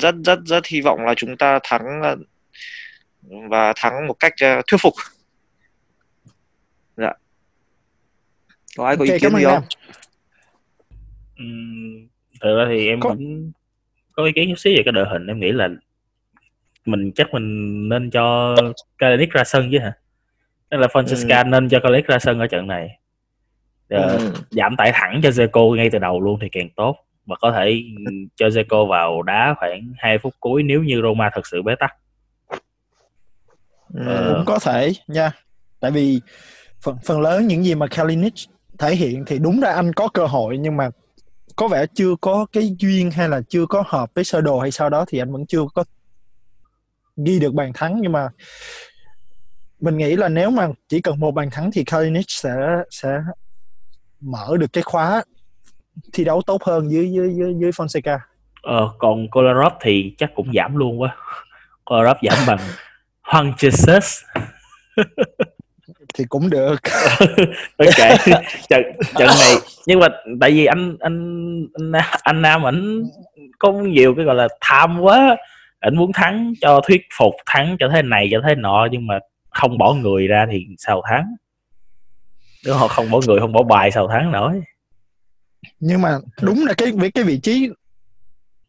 rất 0.00 0.14
rất 0.24 0.38
rất 0.46 0.66
hy 0.66 0.80
vọng 0.80 1.00
là 1.00 1.14
chúng 1.16 1.36
ta 1.36 1.58
thắng 1.64 2.02
uh, 2.12 2.18
và 3.50 3.72
thắng 3.76 4.06
một 4.06 4.14
cách 4.14 4.32
uh, 4.58 4.66
thuyết 4.66 4.78
phục. 4.80 4.94
Dạ. 6.96 7.12
Có 8.76 8.86
ai 8.86 8.96
có 8.96 9.02
okay, 9.02 9.14
ý 9.14 9.20
kiến 9.20 9.36
gì 9.36 9.44
không? 9.44 9.64
uhm, 11.42 12.08
thực 12.40 12.56
ra 12.56 12.66
thì 12.68 12.88
em 12.88 13.00
có... 13.00 13.08
cũng 13.08 13.52
có 14.12 14.24
ý 14.24 14.32
kiến 14.32 14.48
chút 14.48 14.58
xíu 14.58 14.72
về 14.76 14.82
cái 14.84 14.92
đội 14.92 15.06
hình. 15.10 15.26
Em 15.26 15.40
nghĩ 15.40 15.52
là 15.52 15.68
mình 16.84 17.12
chắc 17.14 17.34
mình 17.34 17.88
nên 17.88 18.10
cho 18.10 18.56
Kalinic 18.98 19.30
ra 19.30 19.44
sân 19.44 19.68
chứ 19.72 19.78
hả? 19.78 19.92
Nên 20.70 20.80
là 20.80 20.86
Fonseca 20.86 21.44
ừ. 21.44 21.48
nên 21.48 21.68
cho 21.68 21.80
Kalinic 21.80 22.06
ra 22.06 22.18
sân 22.18 22.38
ở 22.38 22.46
trận 22.46 22.66
này. 22.66 23.00
Ừ. 23.90 24.32
giảm 24.50 24.76
tải 24.76 24.90
thẳng 24.94 25.20
cho 25.22 25.28
Zeko 25.28 25.76
ngay 25.76 25.90
từ 25.90 25.98
đầu 25.98 26.20
luôn 26.20 26.38
thì 26.40 26.48
càng 26.52 26.68
tốt 26.76 26.96
và 27.26 27.36
có 27.40 27.52
thể 27.52 27.82
cho 28.36 28.46
Zeko 28.46 28.86
vào 28.86 29.22
đá 29.22 29.54
khoảng 29.58 29.92
2 29.98 30.18
phút 30.18 30.34
cuối 30.40 30.62
nếu 30.62 30.82
như 30.82 31.00
Roma 31.02 31.30
thật 31.34 31.46
sự 31.46 31.62
bế 31.62 31.74
tắc 31.80 31.90
ừ. 33.94 34.06
ờ. 34.06 34.34
cũng 34.34 34.44
có 34.46 34.58
thể 34.58 34.92
nha 35.08 35.32
tại 35.80 35.90
vì 35.90 36.20
phần 36.80 36.96
phần 37.04 37.20
lớn 37.20 37.46
những 37.46 37.64
gì 37.64 37.74
mà 37.74 37.86
Kalinic 37.86 38.34
thể 38.78 38.94
hiện 38.94 39.24
thì 39.26 39.38
đúng 39.38 39.60
ra 39.60 39.70
anh 39.70 39.92
có 39.92 40.08
cơ 40.08 40.26
hội 40.26 40.58
nhưng 40.58 40.76
mà 40.76 40.90
có 41.56 41.68
vẻ 41.68 41.86
chưa 41.94 42.14
có 42.20 42.46
cái 42.52 42.76
duyên 42.78 43.10
hay 43.10 43.28
là 43.28 43.40
chưa 43.48 43.66
có 43.66 43.84
hợp 43.86 44.10
với 44.14 44.24
sơ 44.24 44.40
đồ 44.40 44.58
hay 44.58 44.70
sau 44.70 44.90
đó 44.90 45.04
thì 45.08 45.18
anh 45.18 45.32
vẫn 45.32 45.46
chưa 45.46 45.60
có 45.74 45.84
ghi 47.26 47.40
được 47.40 47.54
bàn 47.54 47.72
thắng 47.74 47.98
nhưng 48.00 48.12
mà 48.12 48.28
mình 49.80 49.96
nghĩ 49.96 50.16
là 50.16 50.28
nếu 50.28 50.50
mà 50.50 50.68
chỉ 50.88 51.00
cần 51.00 51.20
một 51.20 51.30
bàn 51.30 51.50
thắng 51.50 51.70
thì 51.72 51.84
Kalinic 51.84 52.24
sẽ 52.28 52.52
sẽ 52.90 53.20
mở 54.20 54.56
được 54.58 54.72
cái 54.72 54.82
khóa 54.82 55.22
thi 56.12 56.24
đấu 56.24 56.42
tốt 56.46 56.62
hơn 56.64 56.90
dưới 56.90 57.10
dưới 57.12 57.34
dưới, 57.34 57.54
dưới 57.58 57.70
Fonseca. 57.70 58.18
Ờ, 58.62 58.92
còn 58.98 59.28
Kolarov 59.30 59.72
thì 59.80 60.14
chắc 60.18 60.30
cũng 60.34 60.52
giảm 60.54 60.76
luôn 60.76 61.00
quá. 61.00 61.16
Kolarov 61.84 62.16
giảm 62.22 62.38
bằng 62.46 62.58
Hoàng 63.22 63.52
Jesus. 63.58 64.22
thì 66.14 66.24
cũng 66.28 66.50
được. 66.50 66.76
ok. 67.78 68.18
trận 68.68 68.82
trận 69.18 69.28
này 69.40 69.54
nhưng 69.86 69.98
mà 69.98 70.06
tại 70.40 70.50
vì 70.50 70.66
anh 70.66 70.96
anh 71.00 71.66
anh, 71.74 72.02
anh 72.22 72.42
Nam 72.42 72.66
ảnh 72.66 73.02
có 73.58 73.72
nhiều 73.72 74.14
cái 74.14 74.24
gọi 74.24 74.34
là 74.34 74.48
tham 74.60 75.00
quá 75.00 75.36
ảnh 75.80 75.96
muốn 75.96 76.12
thắng 76.12 76.52
cho 76.60 76.80
thuyết 76.86 77.00
phục 77.18 77.34
thắng 77.46 77.76
cho 77.80 77.88
thế 77.88 78.02
này 78.02 78.28
cho 78.32 78.40
thế 78.48 78.54
nọ 78.54 78.88
nhưng 78.90 79.06
mà 79.06 79.18
không 79.50 79.78
bỏ 79.78 79.94
người 79.94 80.26
ra 80.26 80.46
thì 80.50 80.66
sao 80.78 81.02
thắng 81.10 81.26
nếu 82.64 82.74
họ 82.74 82.88
không 82.88 83.10
bỏ 83.10 83.20
người 83.26 83.40
không 83.40 83.52
bỏ 83.52 83.62
bài 83.62 83.90
sao 83.90 84.08
thắng 84.08 84.32
nổi 84.32 84.62
nhưng 85.80 86.02
mà 86.02 86.18
đúng 86.42 86.66
là 86.66 86.74
cái 86.74 86.92
cái 87.14 87.24
vị 87.24 87.38
trí 87.38 87.70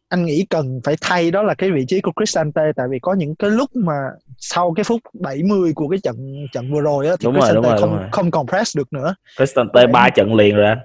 anh 0.08 0.24
nghĩ 0.24 0.46
cần 0.50 0.80
phải 0.84 0.96
thay 1.00 1.30
đó 1.30 1.42
là 1.42 1.54
cái 1.54 1.70
vị 1.70 1.84
trí 1.88 2.00
của 2.00 2.12
Cristante 2.16 2.62
tại 2.76 2.86
vì 2.90 2.98
có 2.98 3.14
những 3.14 3.34
cái 3.34 3.50
lúc 3.50 3.76
mà 3.76 3.94
sau 4.38 4.72
cái 4.76 4.84
phút 4.84 5.00
70 5.12 5.72
của 5.74 5.88
cái 5.88 5.98
trận 6.02 6.46
trận 6.52 6.72
vừa 6.72 6.80
rồi 6.80 7.08
á 7.08 7.16
thì 7.20 7.24
đúng 7.24 7.34
Cristante 7.34 7.54
rồi, 7.54 7.72
đúng 7.72 7.80
không 7.80 7.96
rồi. 7.96 8.08
không 8.12 8.30
còn 8.30 8.46
press 8.46 8.76
được 8.76 8.92
nữa. 8.92 9.14
Cristante 9.36 9.86
ba 9.86 10.08
trận 10.10 10.34
liền 10.34 10.56
rồi 10.56 10.66
anh. 10.66 10.78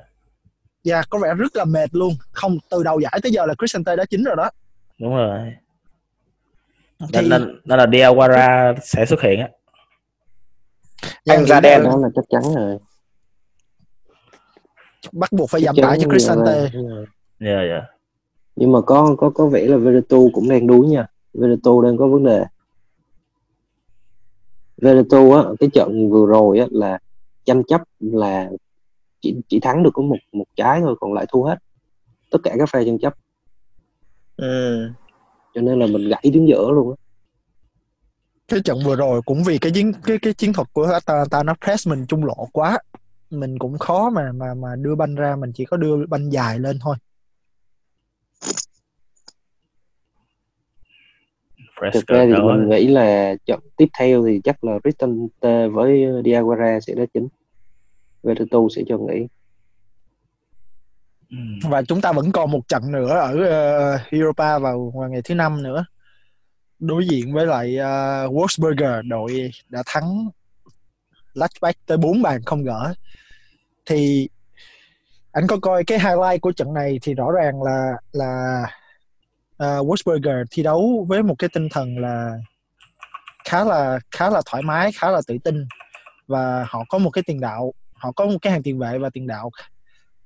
Dạ, 0.83 0.95
yeah, 0.95 1.09
có 1.09 1.19
vẻ 1.19 1.33
rất 1.33 1.55
là 1.55 1.65
mệt 1.65 1.89
luôn. 1.91 2.13
Không 2.31 2.57
từ 2.69 2.83
đầu 2.83 2.99
giải 2.99 3.19
tới 3.23 3.31
giờ 3.31 3.45
là 3.45 3.53
Cristante 3.53 3.95
đã 3.95 4.05
chín 4.05 4.23
rồi 4.23 4.35
đó. 4.35 4.49
Đúng 4.99 5.15
rồi 5.15 5.53
nên, 6.99 7.29
nên, 7.29 7.59
nên 7.65 7.79
là 7.79 7.85
Diawara 7.85 8.75
sẽ 8.81 9.05
xuất 9.05 9.21
hiện 9.21 9.39
á 9.39 9.47
anh 11.25 11.45
ra 11.45 11.59
đen 11.59 11.83
đó 11.83 11.97
là 12.01 12.07
chắc 12.15 12.25
chắn 12.29 12.55
rồi 12.55 12.77
bắt 15.11 15.31
buộc 15.31 15.49
phải 15.49 15.61
giảm 15.61 15.75
tải 15.81 15.97
cho 16.01 16.09
Cristante 16.09 16.69
dạ 17.39 17.61
dạ 17.69 17.81
nhưng 18.57 18.71
mà 18.71 18.81
có 18.81 19.15
có 19.17 19.29
có 19.29 19.47
vẻ 19.47 19.65
là 19.67 19.77
Veretu 19.77 20.29
cũng 20.33 20.49
đang 20.49 20.67
đuối 20.67 20.87
nha. 20.87 21.07
Veretu 21.33 21.81
đang 21.81 21.97
có 21.97 22.07
vấn 22.07 22.23
đề. 22.23 22.45
Veretu 24.77 25.33
á 25.33 25.43
cái 25.59 25.69
trận 25.73 26.09
vừa 26.09 26.25
rồi 26.25 26.59
á 26.59 26.65
là 26.71 26.99
tranh 27.45 27.63
chấp 27.63 27.81
là 27.99 28.49
chỉ 29.21 29.35
chỉ 29.47 29.59
thắng 29.59 29.83
được 29.83 29.89
có 29.93 30.01
một 30.01 30.17
một 30.31 30.45
trái 30.55 30.81
thôi 30.81 30.95
còn 30.99 31.13
lại 31.13 31.25
thua 31.29 31.43
hết. 31.43 31.57
Tất 32.31 32.39
cả 32.43 32.55
các 32.59 32.69
phe 32.69 32.85
tranh 32.85 32.99
chấp. 32.99 33.13
Ừ. 34.37 34.87
Cho 35.55 35.61
nên 35.61 35.79
là 35.79 35.85
mình 35.87 36.09
gãy 36.09 36.31
đứng 36.33 36.47
giữa 36.47 36.71
luôn 36.71 36.89
á. 36.89 36.95
Cái 38.47 38.59
trận 38.65 38.77
vừa 38.85 38.95
rồi 38.95 39.21
cũng 39.25 39.43
vì 39.43 39.57
cái 39.57 39.71
chiến 39.75 39.93
cái 40.03 40.17
cái 40.21 40.33
chiến 40.33 40.53
thuật 40.53 40.67
của 40.73 40.83
Atalanta 40.83 41.43
nó 41.43 41.53
press 41.65 41.87
mình 41.87 42.05
trung 42.07 42.25
lộ 42.25 42.47
quá 42.51 42.79
mình 43.29 43.59
cũng 43.59 43.77
khó 43.77 44.09
mà 44.09 44.31
mà 44.31 44.53
mà 44.53 44.75
đưa 44.75 44.95
banh 44.95 45.15
ra 45.15 45.35
mình 45.35 45.51
chỉ 45.55 45.65
có 45.65 45.77
đưa 45.77 46.05
banh 46.05 46.31
dài 46.31 46.59
lên 46.59 46.79
thôi. 46.81 46.95
Thực 51.93 52.07
ra 52.07 52.25
thì 52.25 52.33
mình 52.33 52.69
nghĩ 52.69 52.87
là 52.87 53.35
trận 53.45 53.59
tiếp 53.77 53.87
theo 53.99 54.25
thì 54.27 54.41
chắc 54.43 54.63
là 54.63 54.79
Cristante 54.79 55.67
với 55.67 56.05
Diaguara 56.25 56.79
sẽ 56.79 56.93
đá 56.93 57.03
chính. 57.13 57.27
Veretu 58.23 58.69
sẽ 58.69 58.81
cho 58.87 58.97
nghỉ. 58.97 59.27
Và 61.63 61.81
chúng 61.81 62.01
ta 62.01 62.11
vẫn 62.11 62.31
còn 62.31 62.51
một 62.51 62.67
trận 62.67 62.91
nữa 62.91 63.09
ở 63.09 63.33
uh, 63.33 64.13
Europa 64.13 64.59
vào, 64.59 64.93
vào 64.95 65.09
ngày 65.09 65.21
thứ 65.21 65.35
năm 65.35 65.63
nữa. 65.63 65.85
Đối 66.79 67.07
diện 67.07 67.33
với 67.33 67.45
lại 67.45 67.75
uh, 67.75 68.33
Wolfsburger 68.33 69.09
đội 69.09 69.51
đã 69.69 69.83
thắng 69.85 70.29
Lachbach 71.33 71.75
tới 71.85 71.97
4 71.97 72.21
bàn 72.21 72.41
không 72.45 72.63
gỡ 72.63 72.93
thì 73.87 74.29
anh 75.31 75.47
có 75.47 75.57
coi 75.61 75.83
cái 75.83 75.99
highlight 75.99 76.41
của 76.41 76.51
trận 76.51 76.73
này 76.73 76.99
thì 77.01 77.13
rõ 77.13 77.31
ràng 77.31 77.63
là 77.63 77.93
là 78.11 78.61
uh, 79.63 79.87
Wolfsburger 79.87 80.45
thi 80.51 80.63
đấu 80.63 81.05
với 81.09 81.23
một 81.23 81.35
cái 81.39 81.49
tinh 81.53 81.67
thần 81.71 81.97
là 81.97 82.37
khá 83.45 83.63
là 83.63 83.99
khá 84.11 84.29
là 84.29 84.41
thoải 84.45 84.63
mái 84.63 84.91
khá 84.91 85.11
là 85.11 85.21
tự 85.27 85.37
tin 85.43 85.67
và 86.27 86.65
họ 86.69 86.83
có 86.89 86.97
một 86.97 87.09
cái 87.09 87.23
tiền 87.27 87.39
đạo 87.39 87.73
họ 87.93 88.11
có 88.11 88.25
một 88.25 88.37
cái 88.41 88.53
hàng 88.53 88.63
tiền 88.63 88.79
vệ 88.79 88.97
và 88.97 89.09
tiền 89.09 89.27
đạo 89.27 89.51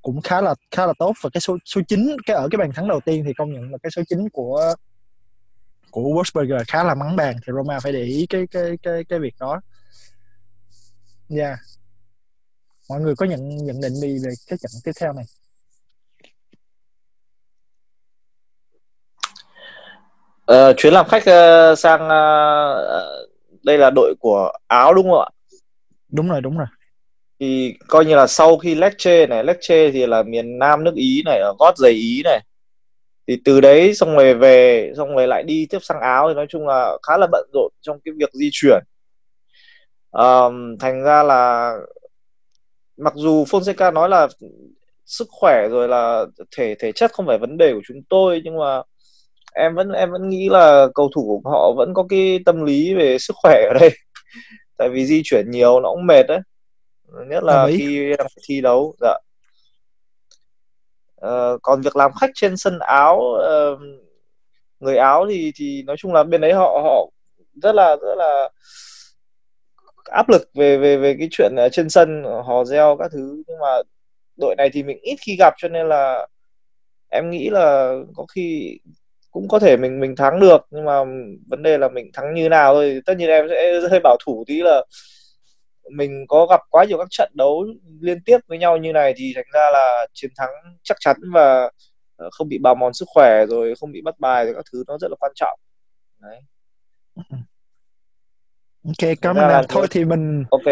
cũng 0.02 0.21
khá 0.21 0.41
là 0.41 0.56
khá 0.71 0.86
là 0.86 0.93
tốt 1.00 1.13
và 1.21 1.30
cái 1.34 1.41
số 1.41 1.58
số 1.65 1.82
9 1.88 2.17
cái 2.26 2.36
ở 2.36 2.47
cái 2.52 2.58
bàn 2.58 2.71
thắng 2.71 2.88
đầu 2.88 3.00
tiên 3.00 3.24
thì 3.26 3.34
công 3.34 3.54
nhận 3.54 3.71
là 3.71 3.78
cái 3.84 3.91
số 3.91 4.02
9 4.10 4.30
của 4.30 4.74
của 5.91 6.02
Wolfsburger 6.02 6.63
khá 6.67 6.84
là 6.84 6.95
mắng 6.95 7.15
bàn 7.15 7.36
thì 7.36 7.54
Roma 7.56 7.80
phải 7.80 7.91
để 7.91 8.04
ý 8.04 8.26
cái 8.30 8.47
cái 8.52 8.78
cái 8.84 9.04
cái 9.04 9.19
việc 9.19 9.36
đó. 9.39 9.62
Dạ. 11.30 11.45
Yeah. 11.45 11.60
Mọi 12.91 13.01
người 13.01 13.15
có 13.15 13.25
nhận 13.25 13.58
nhận 13.58 13.82
định 13.82 13.93
gì 13.93 14.17
về 14.25 14.32
cái 14.47 14.58
trận 14.58 14.71
tiếp 14.84 14.91
theo 14.99 15.13
này? 15.13 15.25
Uh, 20.51 20.77
chuyến 20.77 20.93
làm 20.93 21.06
khách 21.08 21.23
uh, 21.23 21.80
sang 21.80 22.06
uh, 22.06 23.30
đây 23.63 23.77
là 23.77 23.89
đội 23.95 24.15
của 24.19 24.51
Áo 24.67 24.93
đúng 24.93 25.10
không 25.10 25.19
ạ? 25.19 25.30
Đúng 26.10 26.30
rồi, 26.30 26.41
đúng 26.41 26.58
rồi. 26.58 26.67
Thì 27.39 27.73
coi 27.88 28.06
như 28.06 28.15
là 28.15 28.27
sau 28.27 28.58
khi 28.58 28.75
Lecce 28.75 29.25
này, 29.25 29.43
Lecce 29.43 29.91
thì 29.91 30.06
là 30.06 30.23
miền 30.23 30.60
Nam 30.60 30.84
nước 30.84 30.95
Ý 30.95 31.21
này, 31.25 31.39
ở 31.39 31.54
gót 31.60 31.77
giày 31.77 31.91
Ý 31.91 32.21
này. 32.23 32.39
Thì 33.27 33.41
từ 33.45 33.62
đấy 33.62 33.95
xong 33.95 34.15
rồi 34.15 34.34
về, 34.34 34.91
xong 34.97 35.15
rồi 35.15 35.27
lại 35.27 35.43
đi 35.43 35.67
tiếp 35.69 35.80
sang 35.82 35.99
Áo 36.01 36.30
thì 36.30 36.34
nói 36.34 36.45
chung 36.49 36.67
là 36.67 36.97
khá 37.08 37.17
là 37.17 37.27
bận 37.32 37.49
rộn 37.54 37.71
trong 37.82 37.99
cái 38.06 38.13
việc 38.17 38.34
di 38.34 38.49
chuyển. 38.51 38.84
Um, 40.12 40.77
thành 40.80 41.04
ra 41.04 41.23
là 41.23 41.73
mặc 43.02 43.14
dù 43.16 43.44
Fonseca 43.44 43.94
nói 43.94 44.10
là 44.10 44.28
sức 45.06 45.28
khỏe 45.32 45.68
rồi 45.70 45.88
là 45.88 46.26
thể 46.58 46.76
thể 46.80 46.92
chất 46.92 47.12
không 47.14 47.28
phải 47.28 47.38
vấn 47.38 47.58
đề 47.58 47.74
của 47.74 47.82
chúng 47.88 48.02
tôi 48.10 48.42
nhưng 48.44 48.58
mà 48.58 48.82
em 49.54 49.76
vẫn 49.76 49.92
em 49.92 50.12
vẫn 50.12 50.30
nghĩ 50.30 50.50
là 50.50 50.88
cầu 50.96 51.10
thủ 51.16 51.42
của 51.44 51.50
họ 51.50 51.74
vẫn 51.78 51.94
có 51.94 52.06
cái 52.10 52.40
tâm 52.46 52.66
lý 52.66 52.94
về 52.94 53.18
sức 53.20 53.36
khỏe 53.42 53.68
ở 53.74 53.80
đây. 53.80 53.90
Tại 54.78 54.90
vì 54.90 55.06
di 55.06 55.22
chuyển 55.24 55.52
nhiều 55.52 55.80
nó 55.80 55.90
cũng 55.90 56.06
mệt 56.06 56.24
đấy. 56.28 56.40
Nhất 57.28 57.44
là 57.44 57.68
khi 57.78 58.14
đang 58.18 58.28
thi 58.48 58.62
đấu 58.62 58.96
dạ. 59.02 59.18
Uh, 61.26 61.60
còn 61.62 61.82
việc 61.82 61.96
làm 61.96 62.12
khách 62.22 62.30
trên 62.34 62.58
sân 62.58 62.80
áo 62.80 63.20
uh, 63.20 63.80
người 64.80 64.98
áo 64.98 65.26
thì 65.30 65.52
thì 65.56 65.84
nói 65.84 65.96
chung 66.00 66.14
là 66.14 66.24
bên 66.24 66.42
đấy 66.42 66.54
họ 66.54 66.82
họ 66.84 67.10
rất 67.62 67.76
là 67.76 67.96
rất 67.96 68.16
là 68.18 68.50
áp 70.12 70.30
lực 70.30 70.50
về 70.56 70.78
về 70.78 70.97
về 70.97 71.15
cái 71.19 71.28
chuyện 71.32 71.56
ờ, 71.58 71.69
trên 71.69 71.89
sân 71.89 72.24
ờ, 72.24 72.41
hò 72.41 72.63
reo 72.65 72.97
các 73.00 73.12
thứ. 73.12 73.43
Nhưng 73.47 73.60
mà 73.60 73.67
đội 74.39 74.56
này 74.58 74.69
thì 74.74 74.84
mình 74.84 75.00
ít 75.02 75.15
khi 75.21 75.36
gặp 75.39 75.54
cho 75.58 75.67
nên 75.69 75.89
là 75.89 76.28
em 77.10 77.30
nghĩ 77.32 77.50
là 77.50 77.93
có 78.15 78.26
khi 78.36 78.80
cũng 79.32 79.47
có 79.47 79.60
thể 79.60 79.78
mình 79.78 80.00
mình 80.00 80.15
thắng 80.15 80.39
được. 80.39 80.62
Nhưng 80.71 80.86
mà 80.86 81.04
vấn 81.50 81.63
đề 81.63 81.78
là 81.78 81.89
mình 81.89 82.12
thắng 82.13 82.34
như 82.34 82.50
nào 82.50 82.74
thôi. 82.74 83.02
Tất 83.06 83.13
nhiên 83.17 83.30
em 83.30 83.47
sẽ 83.50 83.80
hơi 83.91 84.00
bảo 84.04 84.17
thủ 84.26 84.43
tí 84.47 84.62
là 84.62 84.86
mình 85.91 86.26
có 86.28 86.45
gặp 86.45 86.62
quá 86.69 86.86
nhiều 86.86 86.97
các 86.97 87.08
trận 87.12 87.32
đấu 87.36 87.65
liên 88.02 88.24
tiếp 88.26 88.38
với 88.47 88.58
nhau 88.58 88.78
như 88.78 88.93
này 88.93 89.13
thì 89.17 89.34
thành 89.36 89.45
ra 89.54 89.71
là 89.74 90.08
chiến 90.13 90.32
thắng 90.38 90.50
chắc 90.84 90.97
chắn 91.00 91.17
và 91.34 91.71
ờ, 92.15 92.30
không 92.32 92.50
bị 92.50 92.58
bào 92.58 92.76
mòn 92.76 92.93
sức 92.93 93.06
khỏe 93.13 93.45
rồi 93.45 93.74
không 93.80 93.91
bị 93.91 94.02
bắt 94.02 94.15
bài 94.19 94.45
rồi 94.45 94.54
các 94.56 94.65
thứ 94.74 94.84
nó 94.88 94.97
rất 94.97 95.08
là 95.12 95.17
quan 95.19 95.32
trọng. 95.36 95.60
Đấy. 96.21 96.41
ok 98.86 99.10
cảm 99.22 99.36
ơn 99.36 99.50
em 99.50 99.65
thôi 99.70 99.88
thì 99.91 100.06
mình 100.06 100.44
ok. 100.52 100.65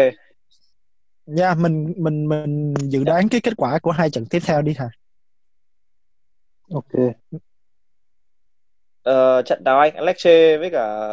Nha 1.26 1.44
yeah, 1.44 1.58
mình 1.58 1.94
mình 1.96 2.28
mình 2.28 2.74
dự 2.74 3.04
đoán 3.04 3.28
cái 3.28 3.40
kết 3.40 3.52
quả 3.56 3.78
của 3.78 3.90
hai 3.90 4.10
trận 4.10 4.26
tiếp 4.26 4.40
theo 4.46 4.62
đi 4.62 4.74
hả 4.78 4.90
ok. 6.72 7.14
Uh, 9.08 9.46
trận 9.46 9.64
đào 9.64 9.80
Anh? 9.80 10.00
Lecce 10.00 10.56
với 10.56 10.70
cả 10.70 11.06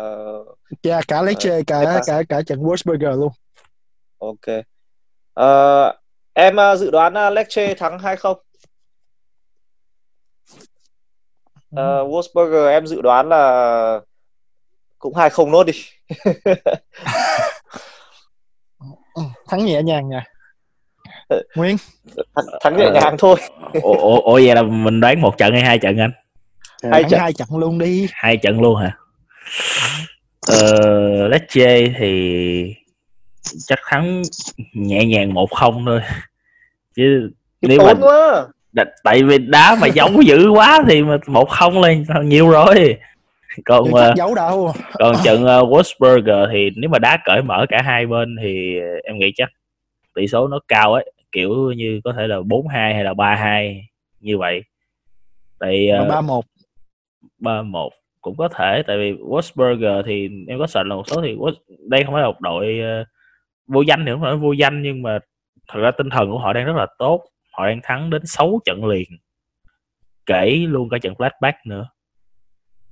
yeah, 0.83 1.03
cả 1.07 1.21
Lecce 1.21 1.57
uh, 1.57 1.67
cả 1.67 2.01
cả 2.05 2.23
cả 2.29 2.41
trận 2.41 2.59
Wolfsburger 2.59 3.19
luôn. 3.19 3.31
Ok. 4.17 4.47
Uh, 5.39 5.95
em 6.33 6.55
uh, 6.55 6.79
dự 6.79 6.91
đoán 6.91 7.13
uh, 7.13 7.33
Lecce 7.33 7.73
thắng 7.73 7.99
hay 7.99 8.15
không? 8.15 8.37
Uh, 11.75 12.07
Wolfsburger 12.09 12.69
em 12.69 12.87
dự 12.87 13.01
đoán 13.01 13.29
là 13.29 14.01
cũng 14.99 15.15
hai 15.15 15.29
không 15.29 15.51
nốt 15.51 15.63
đi. 15.63 15.73
Thắng 19.47 19.65
nhẹ 19.65 19.81
nhàng 19.81 20.09
nha 20.09 20.23
Nguyên. 21.55 21.77
Thắng, 22.35 22.45
thắng 22.61 22.77
nhẹ 22.77 22.89
nhàng 22.93 23.15
thôi. 23.19 23.37
Ủa, 23.81 24.21
ủa 24.21 24.33
vậy 24.33 24.55
là 24.55 24.61
mình 24.61 24.99
đoán 24.99 25.21
một 25.21 25.37
trận 25.37 25.53
hay 25.53 25.61
hai 25.61 25.79
trận 25.79 25.97
anh? 25.97 26.11
Hai 26.91 27.03
trận. 27.09 27.19
hai 27.19 27.33
trận 27.33 27.47
luôn 27.51 27.77
đi. 27.77 28.07
Hai 28.13 28.37
trận 28.37 28.61
luôn 28.61 28.75
hả? 28.75 28.97
Ờ 30.47 31.27
Lecce 31.27 31.87
thì 31.99 32.75
chắc 33.67 33.79
thắng 33.89 34.21
nhẹ 34.73 35.05
nhàng 35.05 35.33
một 35.33 35.51
không 35.51 35.85
thôi. 35.85 36.01
Chứ 36.95 37.29
nếu 37.61 37.79
mà 37.85 37.93
quá. 38.01 38.47
tại 39.03 39.23
vì 39.23 39.37
đá 39.37 39.75
mà 39.81 39.87
giấu 39.87 40.21
dữ 40.21 40.49
quá 40.49 40.83
thì 40.89 41.01
mà 41.01 41.17
một 41.27 41.49
không 41.49 41.81
lên 41.81 42.05
nhiều 42.23 42.49
rồi 42.49 42.97
còn 43.65 43.83
uh, 43.83 44.15
giấu 44.15 44.35
đâu 44.35 44.73
còn 44.93 45.15
trận 45.23 45.43
uh, 45.43 45.47
Wolfsburger 45.47 46.47
thì 46.51 46.69
nếu 46.75 46.89
mà 46.89 46.99
đá 46.99 47.17
cởi 47.25 47.41
mở 47.41 47.65
cả 47.69 47.81
hai 47.85 48.05
bên 48.05 48.35
thì 48.41 48.79
em 49.03 49.17
nghĩ 49.17 49.31
chắc 49.35 49.49
tỷ 50.15 50.27
số 50.27 50.47
nó 50.47 50.59
cao 50.67 50.93
ấy 50.93 51.11
kiểu 51.31 51.71
như 51.71 52.01
có 52.03 52.13
thể 52.13 52.27
là 52.27 52.37
4-2 52.37 52.69
hay 52.69 53.03
là 53.03 53.13
3-2 53.13 53.81
như 54.19 54.37
vậy. 54.37 54.63
Tại 55.59 55.89
uh, 56.01 56.07
3-1 56.07 56.41
ba 57.39 57.61
một. 57.61 57.93
cũng 58.21 58.37
có 58.37 58.47
thể 58.47 58.83
tại 58.87 58.97
vì 58.97 59.13
Wolfsburger 59.13 60.03
thì 60.03 60.29
em 60.47 60.59
có 60.59 60.67
sợ 60.67 60.83
là 60.83 60.95
một 60.95 61.07
số 61.07 61.21
thì 61.21 61.35
đây 61.89 62.03
không 62.03 62.13
phải 62.13 62.21
là 62.21 62.27
một 62.27 62.41
đội 62.41 62.79
uh, 63.01 63.07
vô 63.67 63.81
danh 63.81 64.05
thì 64.05 64.11
không 64.11 64.21
phải 64.21 64.35
vô 64.35 64.51
danh 64.51 64.81
nhưng 64.83 65.01
mà 65.01 65.19
thật 65.67 65.79
ra 65.79 65.91
tinh 65.91 66.09
thần 66.09 66.31
của 66.31 66.39
họ 66.39 66.53
đang 66.53 66.65
rất 66.65 66.75
là 66.75 66.87
tốt. 66.97 67.23
Họ 67.51 67.67
đang 67.67 67.79
thắng 67.83 68.09
đến 68.09 68.21
6 68.25 68.59
trận 68.65 68.85
liền 68.85 69.07
kể 70.25 70.65
luôn 70.67 70.89
cả 70.89 70.97
trận 70.97 71.13
flashback 71.13 71.53
nữa 71.65 71.89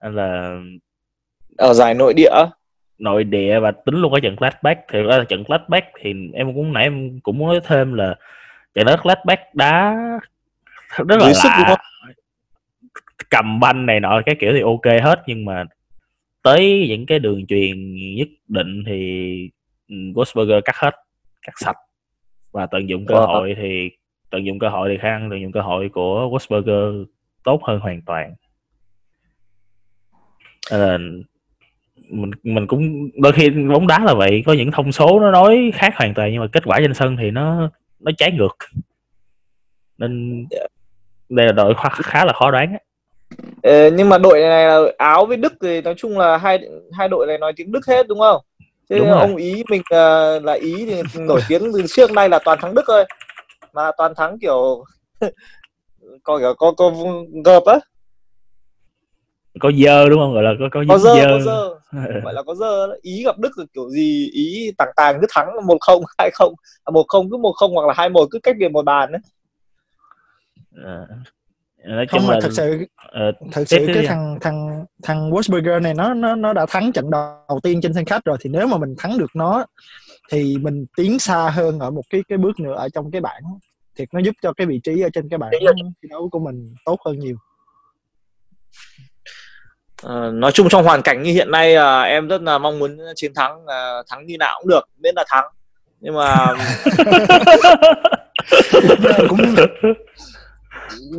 nên 0.02 0.16
là 0.16 0.60
ở 1.58 1.74
giải 1.74 1.94
nội 1.94 2.14
địa 2.14 2.32
nội 2.98 3.24
địa 3.24 3.60
và 3.60 3.72
tính 3.72 3.96
luôn 3.96 4.14
cả 4.14 4.20
trận 4.24 4.36
flashback. 4.36 4.76
Thì 4.92 5.02
ra 5.02 5.18
là 5.18 5.24
trận 5.24 5.44
flashback 5.44 5.82
thì 6.02 6.14
em 6.34 6.54
cũng 6.54 6.74
nãy 6.74 6.84
em 6.84 7.20
cũng 7.20 7.40
nói 7.40 7.60
thêm 7.64 7.94
là 7.94 8.16
trận 8.74 8.86
đó 8.86 8.96
flashback 8.96 9.38
đá 9.54 9.98
rất 11.08 11.22
là 11.22 11.34
sức 11.34 11.50
lạ. 11.50 11.78
cầm 13.30 13.60
banh 13.60 13.86
này 13.86 14.00
nọ 14.00 14.22
cái 14.26 14.36
kiểu 14.40 14.54
thì 14.54 14.62
ok 14.62 15.04
hết 15.04 15.24
nhưng 15.28 15.46
mà 15.46 15.64
tới 16.44 16.86
những 16.90 17.06
cái 17.06 17.20
đường 17.20 17.46
truyền 17.48 17.96
nhất 18.16 18.28
định 18.48 18.84
thì 18.88 19.50
Wolfsburger 19.90 20.62
cắt 20.62 20.76
hết 20.76 20.96
cắt 21.42 21.54
sạch. 21.56 21.78
Và 22.52 22.66
tận 22.66 22.90
dụng 22.90 23.06
cơ 23.06 23.16
wow. 23.16 23.28
hội 23.28 23.56
thì 23.58 23.90
tận 24.30 24.46
dụng 24.46 24.60
cơ 24.60 24.70
hội 24.70 24.90
thì 24.90 24.98
khả 25.02 25.10
năng 25.10 25.30
tận 25.30 25.42
dụng 25.42 25.52
cơ 25.52 25.62
hội 25.62 25.90
của 25.90 26.30
Wolfsburger 26.30 27.06
tốt 27.44 27.64
hơn 27.64 27.80
hoàn 27.80 28.02
toàn 28.02 28.34
là 30.70 30.98
mình 32.10 32.32
mình 32.44 32.68
cũng 32.68 33.10
đôi 33.16 33.34
khi 33.34 33.50
bóng 33.50 33.88
đá 33.88 34.00
là 34.00 34.14
vậy 34.14 34.44
có 34.46 34.54
những 34.54 34.72
thông 34.72 34.92
số 34.92 35.20
nó 35.20 35.32
nói 35.32 35.72
khác 35.74 35.94
hoàn 35.96 36.14
toàn 36.14 36.32
nhưng 36.32 36.42
mà 36.42 36.48
kết 36.52 36.64
quả 36.66 36.80
trên 36.80 36.94
sân 36.94 37.18
thì 37.18 37.32
nó 37.32 37.70
nó 38.00 38.12
trái 38.18 38.32
ngược 38.32 38.58
nên 39.98 40.46
đây 41.30 41.46
là 41.46 41.52
đội 41.52 41.74
khá, 41.76 41.90
khá 41.90 42.26
là 42.26 42.34
khó 42.34 42.52
đoán 42.52 42.72
á 42.72 42.80
Ờ, 43.64 43.90
nhưng 43.90 44.10
mà 44.10 44.18
đội 44.18 44.40
này 44.40 44.66
là 44.66 44.82
Áo 44.98 45.26
với 45.26 45.38
Đức 45.38 45.54
thì 45.62 45.82
nói 45.82 45.94
chung 45.98 46.20
là 46.20 46.38
hai 46.38 46.60
hai 46.92 47.08
đội 47.08 47.28
này 47.28 47.38
nói 47.38 47.54
tiếng 47.56 47.72
Đức 47.72 47.86
hết 47.88 48.08
đúng 48.08 48.20
không? 48.20 48.42
Thế 48.90 49.00
đúng 49.00 49.12
ông 49.12 49.36
Ý 49.36 49.64
mình 49.70 49.82
uh, 49.82 50.44
là 50.44 50.54
Ý 50.54 50.86
thì 50.86 51.20
nổi 51.20 51.42
tiếng 51.48 51.62
từ 51.74 51.82
trước 51.88 52.12
nay 52.12 52.30
là 52.30 52.40
toàn 52.46 52.60
thắng 52.62 52.76
Đức 52.76 52.84
thôi. 52.88 53.06
Mà 53.74 53.92
toàn 53.98 54.14
thắng 54.16 54.40
kiểu 54.40 54.84
có 56.24 56.38
kiểu 56.40 56.54
có 56.58 56.72
có 56.72 56.92
gợp 57.46 57.64
á. 57.66 57.80
Có 59.60 59.72
dơ 59.84 60.10
đúng 60.10 60.20
không? 60.20 60.34
Gọi 60.34 60.44
là 60.44 60.54
có 60.60 60.70
có, 60.72 60.84
có 60.90 60.98
dơ, 60.98 61.16
dơ. 61.16 61.28
Có 61.28 61.40
dơ. 61.40 61.70
Gọi 62.24 62.34
là 62.34 62.44
có 62.44 62.56
dơ. 62.56 62.88
Ý 63.02 63.24
gặp 63.24 63.40
Đức 63.40 63.58
là 63.58 63.66
kiểu 63.74 63.90
gì 63.90 64.30
Ý 64.34 64.72
tàng 64.78 64.90
tàng 64.96 65.18
cứ 65.22 65.28
thắng 65.30 65.48
một 65.66 65.78
không 65.80 66.04
hai 66.18 66.30
không 66.34 66.54
à, 66.84 66.92
một 66.92 67.06
không 67.08 67.30
cứ 67.32 67.38
một 67.38 67.52
không 67.52 67.74
hoặc 67.74 67.88
là 67.88 67.94
hai 67.98 68.10
một 68.10 68.28
cứ 68.32 68.40
cách 68.40 68.56
biệt 68.60 68.70
một 68.70 68.86
bàn 68.86 69.12
đấy. 69.12 69.22
À, 70.84 71.08
nói 71.86 72.06
không 72.10 72.28
mà 72.28 72.34
là... 72.34 72.40
thật 72.42 72.50
sự 72.52 72.86
uh, 73.06 73.52
thật 73.52 73.64
sự 73.68 73.88
cái 73.94 74.06
thằng 74.08 74.38
thằng 74.42 74.86
thằng 75.04 75.32
Wolfsburger 75.32 75.82
này 75.82 75.94
nó 75.94 76.14
nó 76.14 76.36
nó 76.36 76.54
đã 76.54 76.66
thắng 76.70 76.92
trận 76.92 77.10
đầu 77.12 77.60
tiên 77.64 77.82
trên 77.82 77.94
sân 77.94 78.06
khách 78.06 78.26
rồi 78.26 78.38
thì 78.42 78.50
nếu 78.50 78.68
mà 78.68 78.78
mình 78.78 78.96
thắng 78.98 79.18
được 79.18 79.36
nó 79.36 79.66
thì 80.32 80.58
mình 80.62 80.86
tiến 80.98 81.20
xa 81.20 81.50
hơn 81.50 81.80
ở 81.80 81.92
một 81.92 82.02
cái 82.10 82.22
cái 82.28 82.38
bước 82.38 82.60
nữa 82.60 82.74
ở 82.76 82.90
trong 82.90 83.12
cái 83.12 83.22
bảng 83.22 83.42
thì 83.96 84.06
nó 84.14 84.20
giúp 84.20 84.36
cho 84.42 84.54
cái 84.54 84.68
vị 84.68 84.80
trí 84.84 85.02
ở 85.02 85.10
trên 85.14 85.30
cái 85.30 85.38
bảng 85.38 85.52
thi 86.02 86.10
đấu 86.10 86.30
của 86.32 86.40
mình 86.40 86.74
tốt 86.86 87.00
hơn 87.06 87.20
nhiều 87.20 87.36
À, 90.08 90.30
nói 90.34 90.52
chung 90.52 90.70
trong 90.70 90.84
hoàn 90.84 91.02
cảnh 91.02 91.24
như 91.24 91.32
hiện 91.32 91.52
nay 91.52 91.76
à, 91.76 92.02
em 92.02 92.28
rất 92.28 92.42
là 92.42 92.58
mong 92.58 92.80
muốn 92.80 92.98
chiến 93.16 93.34
thắng 93.36 93.66
à, 93.68 94.04
thắng 94.10 94.26
như 94.26 94.38
nào 94.38 94.60
cũng 94.60 94.70
được 94.70 94.82
miễn 95.04 95.16
là 95.16 95.24
thắng. 95.28 95.46
Nhưng 96.00 96.16
mà 96.16 96.54
cũng 99.30 99.56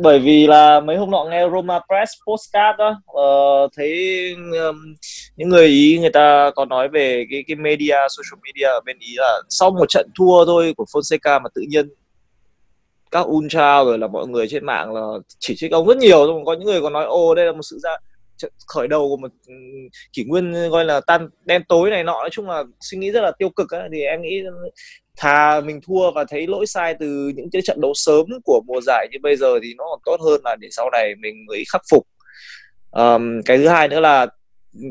bởi 0.01 0.19
vì 0.19 0.47
là 0.47 0.79
mấy 0.79 0.97
hôm 0.97 1.11
nọ 1.11 1.25
nghe 1.29 1.49
Roma 1.49 1.79
Press 1.79 2.11
postcard 2.27 2.77
đó 2.77 3.01
uh, 3.19 3.71
thấy 3.77 4.35
um, 4.35 4.93
những 5.35 5.49
người 5.49 5.67
ý 5.67 5.97
người 5.99 6.09
ta 6.09 6.51
có 6.55 6.65
nói 6.65 6.87
về 6.89 7.25
cái 7.31 7.43
cái 7.47 7.55
media 7.55 7.95
social 8.09 8.39
media 8.43 8.67
ở 8.67 8.81
bên 8.85 8.97
ý 8.99 9.13
là 9.15 9.41
sau 9.49 9.69
một 9.69 9.89
trận 9.89 10.09
thua 10.19 10.45
thôi 10.45 10.73
của 10.77 10.85
Fonseca 10.93 11.41
mà 11.41 11.49
tự 11.55 11.61
nhiên 11.69 11.89
các 13.11 13.25
ultra 13.27 13.83
rồi 13.83 13.97
là 13.99 14.07
mọi 14.07 14.27
người 14.27 14.47
trên 14.47 14.65
mạng 14.65 14.93
là 14.93 15.01
chỉ 15.39 15.55
trích 15.57 15.71
ông 15.71 15.87
rất 15.87 15.97
nhiều 15.97 16.27
rồi 16.27 16.41
có 16.45 16.53
những 16.53 16.65
người 16.65 16.81
còn 16.81 16.93
nói 16.93 17.05
ô 17.05 17.35
đây 17.35 17.45
là 17.45 17.51
một 17.51 17.63
sự 17.63 17.79
ra 17.83 17.97
khởi 18.67 18.87
đầu 18.87 19.09
của 19.09 19.17
một 19.17 19.31
ừ, 19.47 19.53
kỷ 20.13 20.23
nguyên 20.23 20.53
ừ, 20.53 20.69
gọi 20.69 20.85
là 20.85 21.01
tan 21.07 21.29
đen 21.45 21.63
tối 21.67 21.89
này 21.89 22.03
nọ 22.03 22.13
nói 22.13 22.29
chung 22.31 22.49
là 22.49 22.63
suy 22.79 22.97
nghĩ 22.97 23.11
rất 23.11 23.21
là 23.21 23.31
tiêu 23.39 23.49
cực 23.49 23.69
ấy, 23.69 23.89
thì 23.93 24.01
em 24.01 24.21
nghĩ 24.21 24.43
thà 25.17 25.61
mình 25.61 25.79
thua 25.87 26.11
và 26.11 26.25
thấy 26.29 26.47
lỗi 26.47 26.67
sai 26.67 26.95
từ 26.99 27.31
những 27.35 27.49
cái 27.51 27.61
trận 27.61 27.81
đấu 27.81 27.91
sớm 27.95 28.25
của 28.43 28.61
mùa 28.67 28.81
giải 28.81 29.07
như 29.11 29.17
bây 29.21 29.35
giờ 29.35 29.59
thì 29.63 29.73
nó 29.77 29.83
còn 29.89 29.99
tốt 30.05 30.17
hơn 30.25 30.41
là 30.43 30.55
để 30.59 30.67
sau 30.71 30.89
này 30.91 31.15
mình 31.15 31.45
mới 31.47 31.63
khắc 31.71 31.81
phục. 31.91 32.07
Um, 32.91 33.41
cái 33.45 33.57
thứ 33.57 33.67
hai 33.67 33.87
nữa 33.87 33.99
là 33.99 34.27
ừ, 34.73 34.81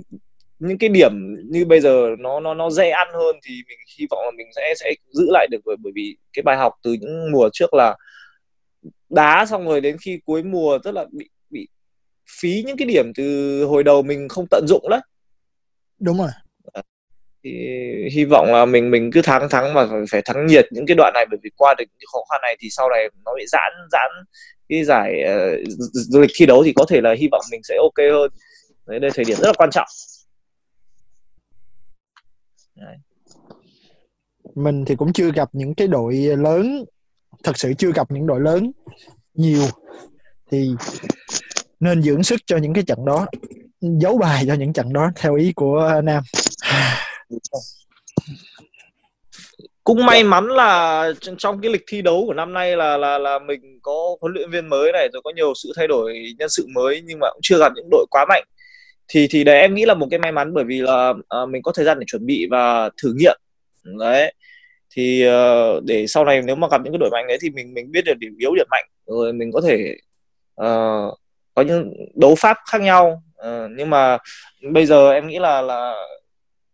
những 0.58 0.78
cái 0.78 0.88
điểm 0.88 1.12
như 1.50 1.64
bây 1.64 1.80
giờ 1.80 2.08
nó 2.18 2.40
nó 2.40 2.54
nó 2.54 2.70
dễ 2.70 2.90
ăn 2.90 3.08
hơn 3.12 3.36
thì 3.46 3.54
mình 3.68 3.78
hy 3.98 4.06
vọng 4.10 4.20
là 4.24 4.30
mình 4.36 4.46
sẽ 4.56 4.74
sẽ 4.76 4.94
giữ 5.12 5.26
lại 5.30 5.46
được 5.50 5.58
bởi 5.64 5.76
bởi 5.82 5.92
vì 5.94 6.16
cái 6.32 6.42
bài 6.42 6.56
học 6.56 6.72
từ 6.82 6.92
những 6.92 7.32
mùa 7.32 7.48
trước 7.52 7.74
là 7.74 7.96
đá 9.10 9.46
xong 9.46 9.66
rồi 9.66 9.80
đến 9.80 9.96
khi 10.00 10.20
cuối 10.24 10.42
mùa 10.42 10.78
rất 10.84 10.94
là 10.94 11.04
bị 11.12 11.28
phí 12.40 12.62
những 12.66 12.76
cái 12.76 12.86
điểm 12.86 13.12
từ 13.14 13.64
hồi 13.64 13.84
đầu 13.84 14.02
mình 14.02 14.28
không 14.28 14.46
tận 14.50 14.66
dụng 14.68 14.86
đấy 14.90 15.00
đúng 15.98 16.18
rồi. 16.18 16.30
Thì 17.44 17.50
hy 18.12 18.24
vọng 18.24 18.46
là 18.46 18.64
mình 18.64 18.90
mình 18.90 19.10
cứ 19.12 19.22
thắng 19.22 19.48
thắng 19.48 19.74
mà 19.74 19.86
phải 20.10 20.22
thắng 20.24 20.46
nhiệt 20.46 20.66
những 20.70 20.86
cái 20.86 20.94
đoạn 20.94 21.12
này 21.14 21.26
bởi 21.30 21.38
vì 21.42 21.50
qua 21.56 21.74
được 21.78 21.84
những 21.98 22.06
khó 22.12 22.18
khăn 22.30 22.40
này 22.42 22.56
thì 22.60 22.68
sau 22.70 22.90
này 22.90 23.08
nó 23.24 23.32
bị 23.36 23.44
giãn 23.46 23.72
giãn 23.92 24.10
cái 24.68 24.84
giải 24.84 25.24
uh, 25.24 25.68
du 25.92 26.20
lịch 26.20 26.30
thi 26.34 26.46
đấu 26.46 26.62
thì 26.64 26.72
có 26.76 26.84
thể 26.88 27.00
là 27.00 27.14
hy 27.18 27.28
vọng 27.32 27.44
mình 27.50 27.60
sẽ 27.64 27.76
ok 27.82 28.10
hơn. 28.12 28.30
Đấy 28.86 29.00
đây 29.00 29.10
thời 29.14 29.24
điểm 29.24 29.36
rất 29.36 29.46
là 29.46 29.52
quan 29.56 29.70
trọng. 29.70 29.88
Đấy. 32.76 32.96
mình 34.54 34.84
thì 34.84 34.96
cũng 34.96 35.12
chưa 35.12 35.30
gặp 35.32 35.48
những 35.52 35.74
cái 35.74 35.88
đội 35.88 36.14
lớn 36.14 36.84
thật 37.44 37.52
sự 37.58 37.72
chưa 37.78 37.92
gặp 37.92 38.10
những 38.10 38.26
đội 38.26 38.40
lớn 38.40 38.72
nhiều. 39.34 39.66
Thì 40.50 40.70
nên 41.80 42.02
dưỡng 42.02 42.22
sức 42.22 42.40
cho 42.46 42.56
những 42.56 42.72
cái 42.74 42.84
trận 42.84 42.98
đó 43.06 43.26
giấu 43.80 44.18
bài 44.18 44.44
cho 44.46 44.54
những 44.54 44.72
trận 44.72 44.92
đó 44.92 45.10
theo 45.16 45.34
ý 45.34 45.52
của 45.52 46.00
nam. 46.04 46.22
Cũng 49.84 50.06
may 50.06 50.24
mắn 50.24 50.46
là 50.46 51.12
trong 51.38 51.60
cái 51.60 51.72
lịch 51.72 51.84
thi 51.86 52.02
đấu 52.02 52.24
của 52.26 52.34
năm 52.34 52.52
nay 52.52 52.76
là 52.76 52.96
là 52.96 53.18
là 53.18 53.38
mình 53.38 53.78
có 53.82 54.16
huấn 54.20 54.32
luyện 54.34 54.50
viên 54.50 54.68
mới 54.68 54.92
này 54.92 55.08
rồi 55.12 55.22
có 55.24 55.32
nhiều 55.36 55.52
sự 55.54 55.72
thay 55.76 55.86
đổi 55.88 56.34
nhân 56.38 56.48
sự 56.48 56.66
mới 56.74 57.02
nhưng 57.04 57.18
mà 57.18 57.30
cũng 57.32 57.40
chưa 57.42 57.58
gặp 57.58 57.72
những 57.76 57.88
đội 57.90 58.06
quá 58.10 58.26
mạnh. 58.28 58.44
Thì 59.08 59.26
thì 59.30 59.44
đấy 59.44 59.60
em 59.60 59.74
nghĩ 59.74 59.84
là 59.84 59.94
một 59.94 60.06
cái 60.10 60.18
may 60.18 60.32
mắn 60.32 60.54
bởi 60.54 60.64
vì 60.64 60.80
là 60.80 61.12
à, 61.28 61.38
mình 61.48 61.62
có 61.62 61.72
thời 61.72 61.84
gian 61.84 61.98
để 61.98 62.04
chuẩn 62.06 62.26
bị 62.26 62.46
và 62.50 62.90
thử 63.02 63.14
nghiệm. 63.16 63.36
Đấy. 63.98 64.34
Thì 64.90 65.28
uh, 65.28 65.84
để 65.84 66.06
sau 66.06 66.24
này 66.24 66.42
nếu 66.42 66.56
mà 66.56 66.68
gặp 66.70 66.80
những 66.84 66.92
cái 66.92 66.98
đội 66.98 67.10
mạnh 67.10 67.24
đấy 67.28 67.38
thì 67.40 67.50
mình 67.50 67.74
mình 67.74 67.92
biết 67.92 68.04
được 68.04 68.18
điểm 68.18 68.36
yếu 68.38 68.54
điểm 68.54 68.66
mạnh 68.70 68.84
rồi 69.06 69.32
mình 69.32 69.52
có 69.52 69.60
thể 69.60 69.96
uh, 70.62 71.18
có 71.56 71.62
những 71.62 71.92
đấu 72.14 72.34
pháp 72.38 72.58
khác 72.70 72.80
nhau. 72.80 73.22
Uh, 73.40 73.70
nhưng 73.76 73.90
mà 73.90 74.18
bây 74.72 74.86
giờ 74.86 75.12
em 75.12 75.26
nghĩ 75.26 75.38
là 75.38 75.62
là 75.62 75.94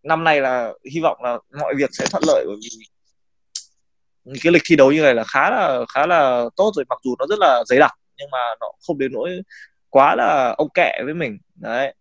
năm 0.03 0.25
nay 0.25 0.41
là 0.41 0.73
hy 0.93 1.01
vọng 1.01 1.23
là 1.23 1.39
mọi 1.61 1.75
việc 1.77 1.91
sẽ 1.93 2.07
thuận 2.11 2.23
lợi 2.27 2.45
bởi 2.47 2.57
vì 2.63 2.69
cái 4.43 4.53
lịch 4.53 4.63
thi 4.65 4.77
đấu 4.77 4.93
như 4.93 5.03
này 5.03 5.15
là 5.15 5.25
khá 5.25 5.51
là 5.51 5.85
khá 5.95 6.07
là 6.07 6.45
tốt 6.57 6.73
rồi 6.75 6.85
mặc 6.89 6.99
dù 7.05 7.15
nó 7.19 7.27
rất 7.29 7.39
là 7.39 7.65
dày 7.67 7.79
đặc 7.79 7.91
nhưng 8.17 8.31
mà 8.31 8.39
nó 8.61 8.67
không 8.87 8.99
đến 8.99 9.13
nỗi 9.13 9.31
quá 9.89 10.15
là 10.17 10.55
ông 10.59 10.69
kẹ 10.75 11.01
với 11.05 11.15
mình. 11.15 11.39
Đấy. 11.55 11.95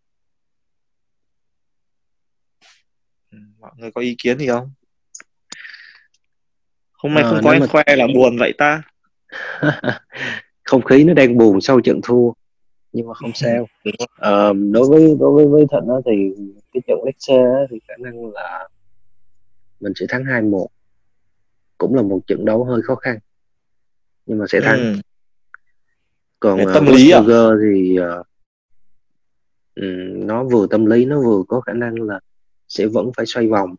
Ừ, 3.32 3.38
mọi 3.60 3.72
người 3.78 3.92
có 3.92 4.02
ý 4.02 4.16
kiến 4.18 4.40
gì 4.40 4.48
không? 4.48 4.72
Hôm 6.94 7.14
nay 7.14 7.24
à, 7.24 7.30
không 7.30 7.40
có 7.44 7.52
anh 7.52 7.60
mà... 7.60 7.68
khoe 7.68 7.84
là 7.88 8.08
buồn 8.16 8.38
vậy 8.40 8.54
ta. 8.58 8.82
Không 10.64 10.82
khí 10.84 11.04
nó 11.04 11.14
đang 11.14 11.38
buồn 11.38 11.62
sau 11.62 11.82
trận 11.82 12.00
thua 12.04 12.32
nhưng 12.94 13.08
mà 13.08 13.14
không 13.14 13.32
sao. 13.34 13.68
À, 14.16 14.54
đối 14.72 14.88
với 14.90 15.16
đối 15.20 15.32
với 15.32 15.48
với 15.48 15.66
thịnh 15.72 15.90
thì 16.06 16.44
cái 16.74 16.82
trận 16.88 17.00
Lecce 17.06 17.68
thì 17.70 17.80
khả 17.88 17.94
năng 18.00 18.32
là 18.32 18.68
mình 19.80 19.94
sẽ 19.96 20.06
thắng 20.10 20.24
2-1 20.24 20.68
cũng 21.78 21.96
là 21.96 22.02
một 22.02 22.20
trận 22.28 22.46
đấu 22.46 22.64
hơi 22.64 22.82
khó 22.82 22.96
khăn 22.96 23.20
nhưng 24.26 24.40
mà 24.40 24.46
sẽ 24.50 24.60
thắng. 24.62 24.80
Ừ. 24.80 24.96
còn 26.40 26.62
uh, 26.62 26.70
tâm 26.74 26.86
lý 26.86 27.12
à? 27.12 27.22
thì 27.62 28.00
uh, 28.00 28.28
um, 29.76 30.28
nó 30.28 30.44
vừa 30.44 30.68
tâm 30.68 30.86
lý 30.86 31.06
nó 31.06 31.22
vừa 31.22 31.44
có 31.48 31.62
khả 31.62 31.74
năng 31.74 31.96
là 31.96 32.20
sẽ 32.68 32.88
vẫn 32.88 33.12
phải 33.18 33.26
xoay 33.26 33.48
vòng. 33.48 33.76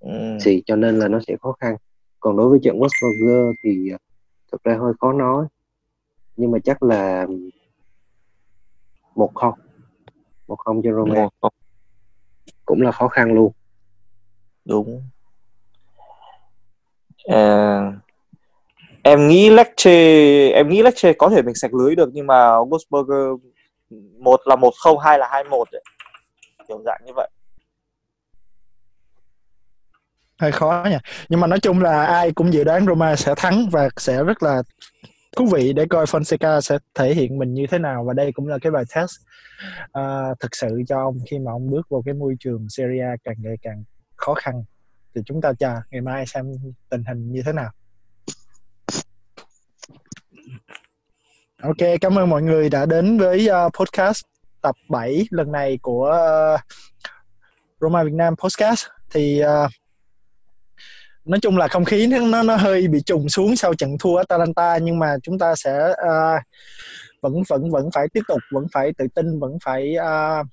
Ừ. 0.00 0.10
thì 0.44 0.62
cho 0.66 0.76
nên 0.76 0.98
là 0.98 1.08
nó 1.08 1.20
sẽ 1.26 1.36
khó 1.40 1.52
khăn. 1.60 1.76
Còn 2.20 2.36
đối 2.36 2.48
với 2.48 2.58
trận 2.62 2.78
Wolfsburger 2.78 3.52
thì 3.64 3.90
uh, 3.94 4.00
thực 4.52 4.64
ra 4.64 4.76
hơi 4.80 4.92
khó 5.00 5.12
nói. 5.12 5.46
Nhưng 6.36 6.50
mà 6.50 6.58
chắc 6.64 6.82
là 6.82 7.26
một 9.20 9.34
không. 9.34 9.54
Một 10.48 10.56
không 10.58 10.82
cho 10.82 10.90
Roma. 10.92 11.28
Cũng 12.64 12.82
là 12.82 12.92
khó 12.92 13.08
khăn 13.08 13.34
luôn. 13.34 13.52
Đúng. 14.64 15.02
À, 17.24 17.82
em 19.02 19.28
nghĩ 19.28 19.50
Lecce 19.50 19.92
em 20.48 20.68
nghĩ 20.68 20.82
Lecce 20.82 21.12
có 21.12 21.28
thể 21.28 21.42
mình 21.42 21.54
sạch 21.54 21.74
lưới 21.74 21.94
được 21.94 22.08
nhưng 22.12 22.26
mà 22.26 22.34
Wolfsburger 22.34 23.38
một 24.18 24.40
là 24.44 24.56
một 24.56 24.74
không 24.78 24.98
hai 24.98 25.18
là 25.18 25.28
hai 25.30 25.44
một 25.44 25.68
kiểu 26.68 26.82
dạng 26.84 27.00
như 27.06 27.12
vậy. 27.16 27.30
Hơi 30.38 30.52
khó 30.52 30.86
nha 30.90 31.00
nhưng 31.28 31.40
mà 31.40 31.46
nói 31.46 31.60
chung 31.60 31.80
là 31.80 32.04
ai 32.04 32.32
cũng 32.32 32.52
dự 32.52 32.64
đoán 32.64 32.86
Roma 32.86 33.16
sẽ 33.16 33.34
thắng 33.36 33.68
và 33.70 33.88
sẽ 33.96 34.24
rất 34.24 34.42
là 34.42 34.62
thú 35.36 35.46
vị 35.46 35.72
để 35.72 35.86
coi 35.90 36.04
Fonseca 36.04 36.60
sẽ 36.60 36.78
thể 36.94 37.14
hiện 37.14 37.38
mình 37.38 37.54
như 37.54 37.66
thế 37.70 37.78
nào 37.78 38.04
và 38.04 38.14
đây 38.14 38.32
cũng 38.32 38.48
là 38.48 38.58
cái 38.62 38.72
bài 38.72 38.84
test 38.94 39.10
uh, 39.98 40.40
thực 40.40 40.56
sự 40.56 40.82
cho 40.88 40.98
ông 40.98 41.18
khi 41.30 41.38
mà 41.38 41.52
ông 41.52 41.70
bước 41.70 41.88
vào 41.90 42.02
cái 42.04 42.14
môi 42.14 42.34
trường 42.40 42.66
Serie 42.68 43.02
A 43.02 43.16
càng 43.24 43.36
ngày 43.38 43.56
càng 43.62 43.84
khó 44.16 44.34
khăn. 44.34 44.64
Thì 45.14 45.22
chúng 45.26 45.40
ta 45.40 45.52
chờ 45.58 45.74
ngày 45.90 46.00
mai 46.00 46.26
xem 46.26 46.52
tình 46.88 47.04
hình 47.04 47.32
như 47.32 47.42
thế 47.46 47.52
nào. 47.52 47.70
Ok, 51.62 51.76
cảm 52.00 52.18
ơn 52.18 52.30
mọi 52.30 52.42
người 52.42 52.70
đã 52.70 52.86
đến 52.86 53.18
với 53.18 53.48
uh, 53.66 53.72
podcast 53.78 54.24
tập 54.62 54.74
7 54.88 55.26
lần 55.30 55.52
này 55.52 55.78
của 55.82 56.16
uh, 56.54 56.60
Roma 57.80 58.04
Việt 58.04 58.14
Nam 58.14 58.34
podcast. 58.36 58.86
Thì 59.10 59.42
uh, 59.44 59.70
nói 61.30 61.40
chung 61.40 61.56
là 61.56 61.68
không 61.68 61.84
khí 61.84 62.06
nó 62.06 62.42
nó 62.42 62.56
hơi 62.56 62.88
bị 62.88 63.00
trùng 63.06 63.28
xuống 63.28 63.56
sau 63.56 63.74
trận 63.74 63.98
thua 63.98 64.16
Atalanta 64.16 64.78
nhưng 64.78 64.98
mà 64.98 65.16
chúng 65.22 65.38
ta 65.38 65.54
sẽ 65.54 65.88
uh, 65.90 66.42
vẫn 67.22 67.42
vẫn 67.48 67.70
vẫn 67.70 67.90
phải 67.94 68.06
tiếp 68.12 68.20
tục 68.28 68.38
vẫn 68.52 68.66
phải 68.72 68.92
tự 68.98 69.06
tin 69.14 69.38
vẫn 69.38 69.58
phải 69.64 69.94
uh, 69.98 70.46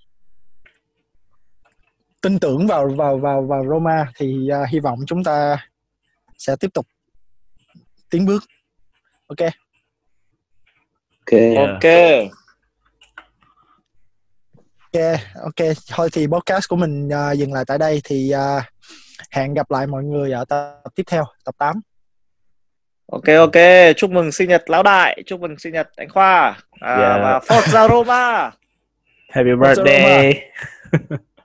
tin 2.22 2.40
tưởng 2.40 2.68
vào 2.68 2.88
vào 2.88 3.18
vào 3.18 3.42
vào 3.42 3.66
Roma. 3.70 4.12
Thì 4.16 4.50
uh, 4.62 4.70
hy 4.70 4.80
vọng 4.80 5.00
chúng 5.08 5.24
ta 5.24 5.68
sẽ 6.38 6.56
tiếp 6.60 6.74
tục 6.74 6.88
tiến 8.10 8.26
bước. 8.26 8.44
Ok. 9.28 9.40
Ok. 11.26 11.40
Ok. 11.58 11.84
Ok 14.94 15.22
ok. 15.36 15.68
Thôi 15.90 16.10
thì 16.14 16.28
podcast 16.28 16.70
của 16.70 16.76
mình 16.76 17.08
uh, 17.08 17.38
dừng 17.38 17.54
lại 17.54 17.64
tại 17.68 17.78
đây. 17.78 18.02
Thì 18.04 18.32
uh, 18.36 18.64
hẹn 19.32 19.54
gặp 19.54 19.72
lại 19.72 19.88
mọi 19.88 20.04
người 20.04 20.32
ở 20.32 20.46
tập 20.46 20.82
tiếp 20.96 21.04
theo 21.08 21.24
tập 21.46 21.56
8 21.58 21.82
Ok 23.12 23.24
ok, 23.38 23.62
chúc 23.98 24.12
mừng 24.12 24.32
sinh 24.32 24.50
nhật 24.50 24.70
lão 24.70 24.84
đại, 24.84 25.24
chúc 25.26 25.40
mừng 25.40 25.60
sinh 25.60 25.74
nhật 25.74 25.90
anh 25.96 26.10
Khoa 26.10 26.58
à, 26.80 26.96
yeah. 26.96 27.22
và 27.24 27.40
Forza 27.40 27.90
Roma. 27.90 28.52
Happy 29.30 29.50
birthday. 29.62 30.42